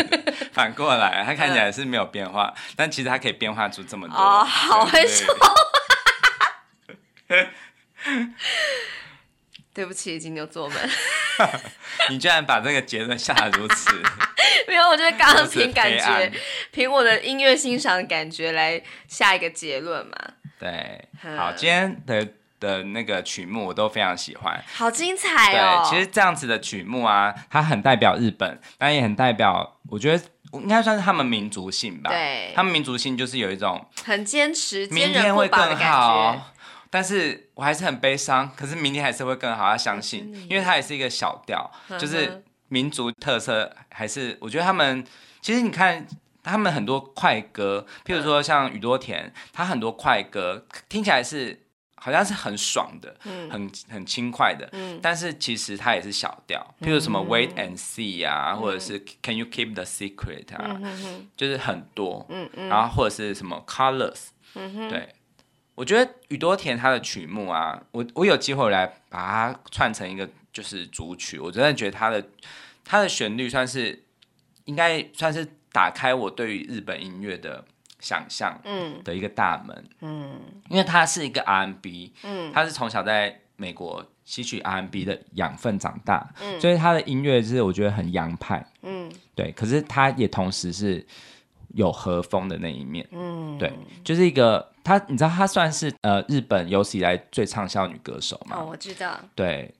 [0.52, 4.16] 反过来，他看起来是没有变化，嗯、但其实他可以变化出这么多。
[4.16, 5.34] 哦，好会说。
[9.72, 10.90] 对不起，金牛座们。
[12.08, 13.90] 你居然把这个结论下得如此。
[14.66, 16.32] 没有，我就是刚刚凭感觉，
[16.72, 20.16] 凭我的音乐欣赏的感觉来下一个结论嘛。
[20.60, 21.04] 对，
[21.36, 22.28] 好，今天的
[22.60, 25.82] 的那个曲目我都非常喜欢，好精彩哦。
[25.82, 32.10] 对，其实这样子的曲目啊，它很代表日本，但也很代表，我觉得应该算是他们民族性吧。
[32.10, 36.52] 对，他们民族性就是有一种很坚持，明天会更好。
[36.90, 42.44] 但是我还是很悲伤，可是明天还是会更好，要相信，因为它也是一个小调，就是。
[42.72, 45.04] 民族特色还是，我觉得他们
[45.40, 46.06] 其实你看
[46.42, 51.58] 他们很多快歌，譬如说像宇多田，他很多快歌听起来是
[51.96, 64.88] 好像是很爽的，嗯、很很轻快的，嗯、但是其实它也是小调，譬如什么 Wait and See 啊，嗯、或者是 Can you keep the secret 啊，嗯、就是很多，嗯嗯、然后或者是什么 Colors，、嗯、哼。
[64.88, 65.08] 对，
[65.74, 69.18] 我觉得宇多田他的曲目啊，我我有机会来把
[69.52, 70.28] 它串成一个。
[70.52, 72.26] 就是主曲，我真的觉得他的
[72.84, 74.02] 他的旋律算是
[74.64, 77.64] 应该算是打开我对于日本音乐的
[78.00, 91.06] 想象，嗯，的一个大门，嗯，因为它是一个 R&B，嗯，他是从小在美国吸取 R&B 的养分长大，嗯，所以他的音乐是我觉得很洋派，嗯，对，可是他也同时是
[91.74, 98.56] 有和风的那一面，嗯，对，就是一个他，你知道他算是呃日本有史以来最畅销女歌手吗？
[98.58, 99.72] 哦，我知道，对。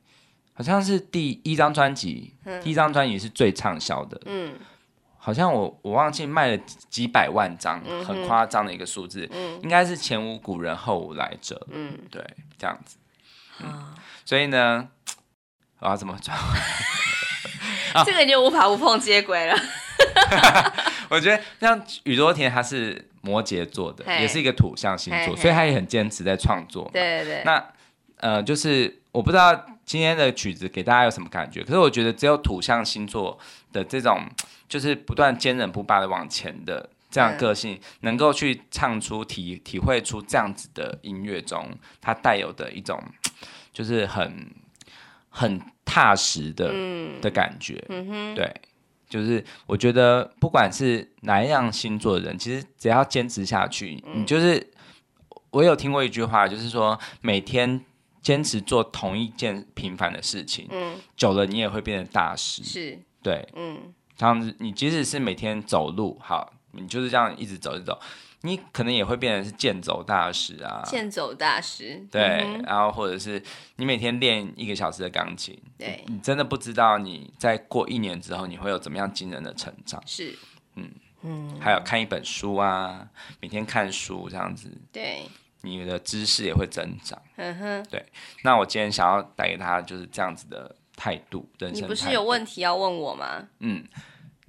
[0.52, 4.20] 好像是第一张专辑，嗯、第一张专辑是最畅销的。
[4.26, 4.52] 嗯，
[5.22, 6.56] 好像我我忘记卖了
[6.88, 9.28] 几百万张，嗯、很夸张的一个数字。
[9.30, 11.66] 嗯，应该是前无古人后无来者。
[11.70, 12.24] 嗯，对，
[12.58, 12.96] 这样子。
[14.24, 14.88] 所以呢，
[15.80, 16.34] 我要怎么转？
[18.06, 19.54] 这个就无法无缝接轨了。
[21.10, 26.88] 我觉得像宇多田，他是摩羯座的，也是一个土象星座，嘿嘿所以他也很坚持在创作。
[26.94, 27.42] 对对对。
[27.44, 27.62] 那
[28.16, 29.66] 呃，就是我不知道。
[29.90, 31.64] 今天的曲子给大家有什么感觉？
[31.64, 33.36] 可是我觉得只有土象星座
[33.72, 34.24] 的这种，
[34.68, 43.02] 就是不断坚韧不拔的往前的这样个性，嗯、能够去唱出体体会出这样子的音乐中，它带有的一种，
[43.72, 44.52] 就是很
[45.28, 47.84] 很踏实的、嗯、的感觉。
[47.88, 48.54] 嗯哼，对，
[49.08, 54.70] 就是我觉得不管是哪一样星座的人，其实只要坚持下去，嗯、你就是
[55.50, 57.84] 我有听过一句话，就是说每天。
[58.22, 67.98] 坚持做同一件平凡的事情，嗯，久了你也会变成大师，是，对，嗯，这样子你即使是每天走路，好，你就是这样一直走一走，
[68.42, 73.42] 你可能也会变成是健走大师啊，健走大师，对，嗯、然后或者是
[73.76, 80.38] 你每天练一个小时的钢琴，对，你真的不知道你在过一年之后你会有怎么样惊人的成长，是，
[80.76, 80.90] 嗯。
[81.22, 83.06] 嗯，还有看一本书啊，
[83.42, 85.28] 每天看书这样子，对。
[85.62, 88.04] 你的知识也会增长，嗯哼，对。
[88.42, 91.84] 那我今天想要带给他就是这样子的态度，人生。
[91.84, 93.48] 你不是有问题要问我吗？
[93.58, 93.84] 嗯，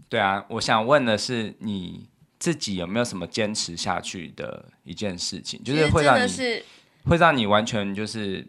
[0.09, 2.07] 对啊，我想问的是你
[2.39, 6.63] 自己有没有什么坚持下去的一件事情，就是会让你
[7.05, 8.47] 会让你完全就是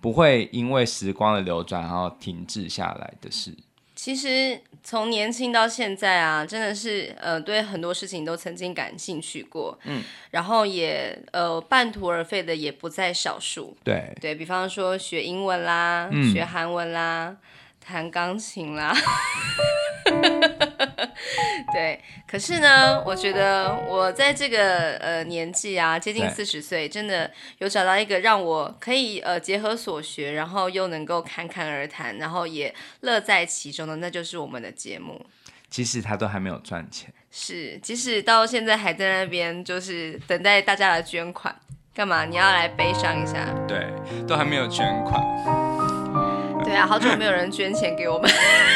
[0.00, 3.56] 不会因为时光的流转然后停滞下来的事。
[3.94, 17.36] 其实从年轻到现在啊，真的是呃，对很多事情都曾经感兴趣过，嗯，然后也呃半途而废的也不在少数，对，对，比方说学英文啦，嗯、学韩文啦，
[17.90, 18.94] 弹钢琴啦。
[21.72, 35.24] 对，可是呢，我觉得我在这个呃年纪啊，接近四十岁，真的有找到一个让我可以呃结合所学，然后又能够侃侃而谈，然后也乐在其中的，那就是我们的节目。
[35.68, 41.54] 即使他都还没有赚钱，是，即使到现在还在那边，就是等待大家来捐款，
[41.94, 42.24] 干嘛？
[42.24, 43.46] 你要来悲伤一下？
[43.68, 43.86] 对，
[44.26, 45.79] 都还没有捐款。
[46.70, 48.30] 对啊，好久没有人捐钱给我们，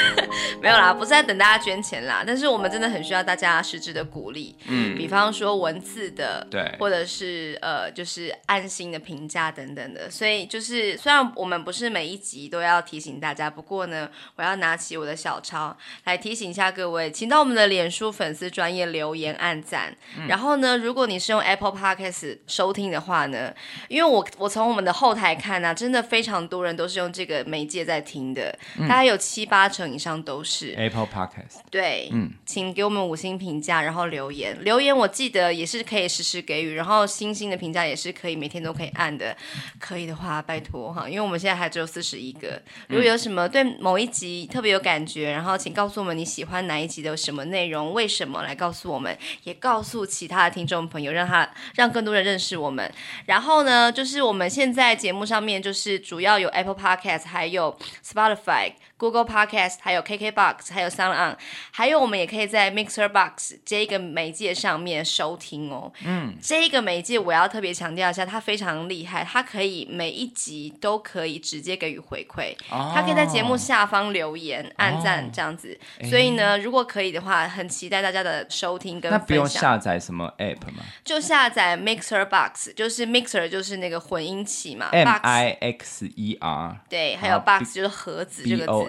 [0.61, 23.55] 没有啦，不是在等大家捐钱啦，但是我们真的很需要大家实质的鼓励，嗯，比方说文字的，对，或者是呃，就是安心的评价等等的，所以就是虽然我们不是每一集都要提醒大家，不过呢，我要拿起我的小抄来提醒一下各位，请到我们的脸书粉丝专业留言按赞，嗯、然后呢，如果你是用 Apple Podcast 收听的话呢，
[23.87, 27.84] 因为我我从我们的后台看啊，真的非常多人都是用这个媒介。
[27.85, 31.61] 在听的，大概有七八成以上都是 Apple Podcast。
[31.71, 34.57] 对，嗯，请给我们五星评价，然后留言。
[34.65, 39.37] 留言我记得也是可以实时给予，然后星星的评价也是可以每天都可以按的。
[39.79, 42.61] 可以的话，拜托哈，因为我们现在还只有四十一个。
[42.89, 52.91] 如果有什么对某一集特别有感觉，然后请告诉我们你喜欢哪一集的什么内容，为什么来告诉我们，也告诉其他的听众朋友，让他让更多人认识我们。
[53.27, 57.64] 然后呢，就是我们现在节目上面就是主要有 Apple Podcast，还有。
[58.03, 61.37] Spotify、Google Podcast，还有 KKBox，还有 Sound On，
[61.71, 65.93] 还有我们也可以在 Mixer Box 这一个媒介上面收听哦。
[66.05, 75.79] 嗯，这一个媒介我要特别强调一下，它非常厉害，它可以每一集都可以直接给予回馈，哦、它可以在节目下方留言、按赞这样子。
[76.01, 79.21] 哦、所以呢，如果可以的话，很期待大家的收听跟分享。
[79.21, 80.85] 那不用下载什么 App 吗？
[81.05, 84.91] 就下载 Mixer Box，就是 Mixer 就是那个混音器嘛。
[84.93, 86.79] M I X E R。
[86.89, 87.75] 对，还有 Box。
[87.75, 88.84] 就是盒子这个字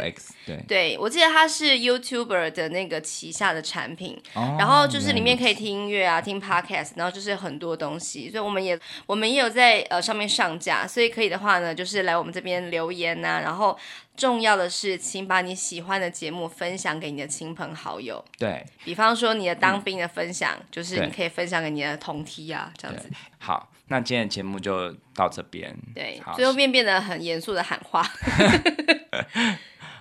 [0.46, 0.98] 对，对。
[0.98, 13.78] 我记得它是 YouTuber 的那个旗下的产品，哦、然后就是里面可以听音乐啊，听 Podcast，然后就是很多东西，所以我们也我们也有在呃上面上架，所以可以的话呢，就是来我们这边留言呐、啊，然后
[14.16, 23.72] 重要的是，请把你喜欢的节目分享给你的亲朋好友，对，比方说你的当兵的分享，嗯、就是你可以分享给你的同梯啊，这样子，好。
[23.88, 25.72] 那今天的节目就到这边。
[25.94, 26.34] 对，好。
[26.34, 28.04] 最后面变得很严肃的喊话。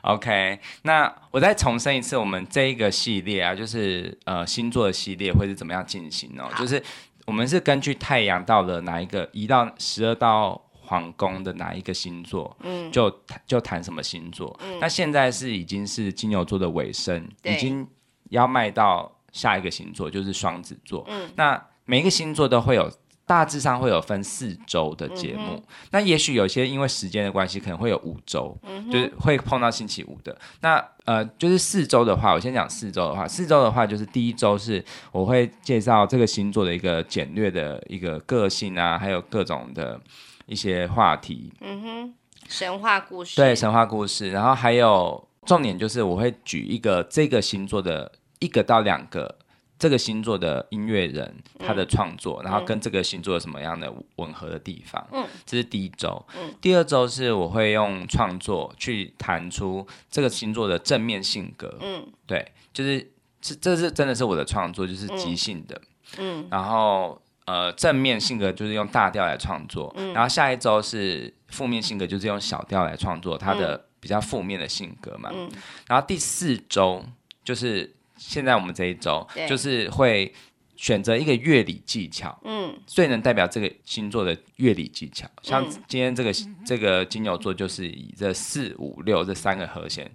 [0.04, 6.44] OK，那我再重申一次，我们这一个系列啊，就是呃星座的系列会是怎么样进行呢？
[6.58, 6.82] 就是
[7.24, 13.10] 我们是根据太阳到了哪一个，移到十二到皇宫的哪一个星座，嗯，就
[13.46, 14.54] 就谈什么星座。
[14.62, 17.86] 嗯，那现在是已经是金牛座的尾声，已经
[18.28, 21.02] 要迈到下一个星座，就是双子座。
[21.08, 22.90] 嗯，那每一个星座都会有。
[23.26, 25.62] 大致上会有分四周的节目，嗯、
[25.92, 30.38] 那也许有些因为时间的关系，可能会有五周，嗯、就是会碰到星期五的。
[30.60, 39.98] 那呃，就是四周的话，我先讲四周的话，四周的话就是第一周是我会介绍这个星座的一个简略的一个个性啊，还有各种的
[40.44, 41.50] 一些话题。
[41.62, 42.14] 嗯哼，
[42.46, 43.36] 神话故事。
[43.36, 44.30] 对，神话故事。
[44.32, 49.38] 然后还有重点就是我会举一个这个星座的一个到两个。
[49.76, 55.04] 这个星座的音乐人，他的创作，嗯、然后跟这个星座有什么样的吻合的地方？
[55.12, 56.24] 嗯，这是第一周。
[56.38, 61.76] 嗯，第二周是我会用创作去弹出这个星座的正面性格。
[61.80, 65.78] 嗯，对，就是这这是真的是我的创作，就是即兴的。
[66.18, 69.92] 嗯，然后呃，正面性格就是用大调来创作。
[69.96, 75.30] 嗯，然后下一周是负面性格，就是用小调来创作，他的比较负面的性格嘛。
[75.34, 75.50] 嗯，
[75.88, 77.04] 然后第四周
[77.44, 77.92] 就是。
[78.26, 80.32] 现在我们这一周就是会
[80.76, 85.28] 选择一个乐理技巧，嗯，最能代表这个星座的乐理技巧。
[85.42, 90.10] 像今天这个、嗯、这个金牛座就是以这四五六这三个和弦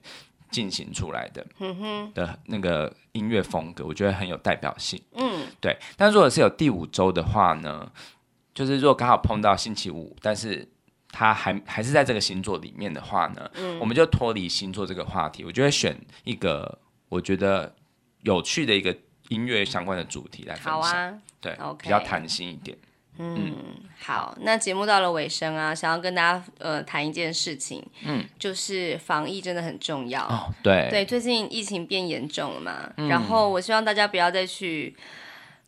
[0.52, 5.78] 进行出来的，嗯哼的那个音乐风格，我觉得很有代表性，嗯，对。
[5.96, 7.90] 但如果是有第五周的话呢，
[8.54, 10.68] 就是如果刚好碰到星期五，但是
[11.10, 17.74] 它还还是在这个星座里面的话呢，嗯，我们就脱离星座这个话题，我就会选一个我觉得。
[18.22, 18.96] 有趣的一个
[19.30, 22.78] 音乐相关的主题来分享，好啊，对.比较弹性一点。
[23.22, 23.56] 嗯，嗯
[24.00, 30.24] 好，那节目到了尾声啊，想要跟大家呃谈一件事情，嗯，就是防疫真的很重要。
[30.24, 34.96] 哦，对，对，最近疫情变严重了嘛，嗯、然后我希望大家不要再去，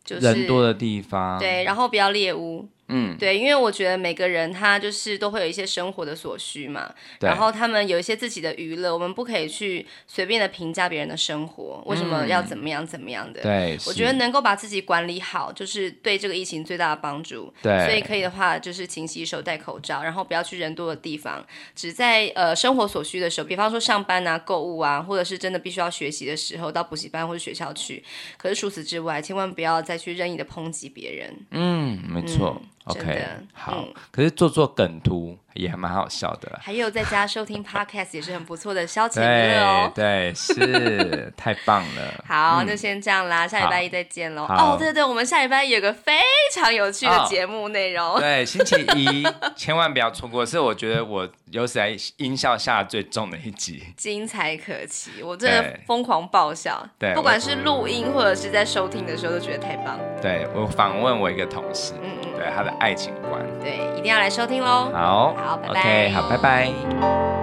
[0.02, 2.66] 就是人多的地方，对，然后不要猎巫。
[2.92, 13.40] 嗯，对，因为我觉得每个人他就是都会有一些生活的所需嘛，然后他们有一些自己的娱乐，我们不可以去随便的评价别人的生活，为什么要怎么样怎么样的？
[13.40, 17.52] 嗯、对，我觉得能够把自己管理好，就是对这个疫情最大的帮助。
[17.62, 21.42] 对，所以可以的话，就是勤洗手、戴口罩，然后不要去人多的地方，
[21.74, 28.04] 只在呃生活所需的时候，比方说上班啊、购物啊，或者是真的必须要学习的时候，到补习班或者学校去。
[28.36, 31.34] 可是除此之外，千万不要再去任意的抨击别人。
[31.50, 32.60] 嗯，没错。
[32.60, 33.84] 嗯 OK，好。
[33.86, 36.58] 嗯、可是做做梗图也还蛮好笑的。
[36.60, 39.92] 还有在家收听 Podcast 也是很不错的消遣娱乐哦。
[39.94, 42.14] 对，是太棒了。
[42.26, 44.44] 好，那先这样啦，下礼拜一再见喽。
[44.44, 46.20] 哦，对对，我们下礼拜有个非
[46.54, 48.18] 常有趣的节目内容。
[48.18, 49.26] 对，星期一
[49.56, 56.86] 千万不要错过，是我觉得我有史来音效下最重的一集，精彩可期，我真的疯狂爆笑。
[56.98, 59.98] 对，不管是录音或者是在收听的时候，都觉得太棒。
[60.20, 64.90] 对，我访问我一个同事，嗯嗯，对他的爱情观，对，一定要来收听喽。
[64.92, 65.34] 好，
[65.68, 67.41] OK，好，拜拜。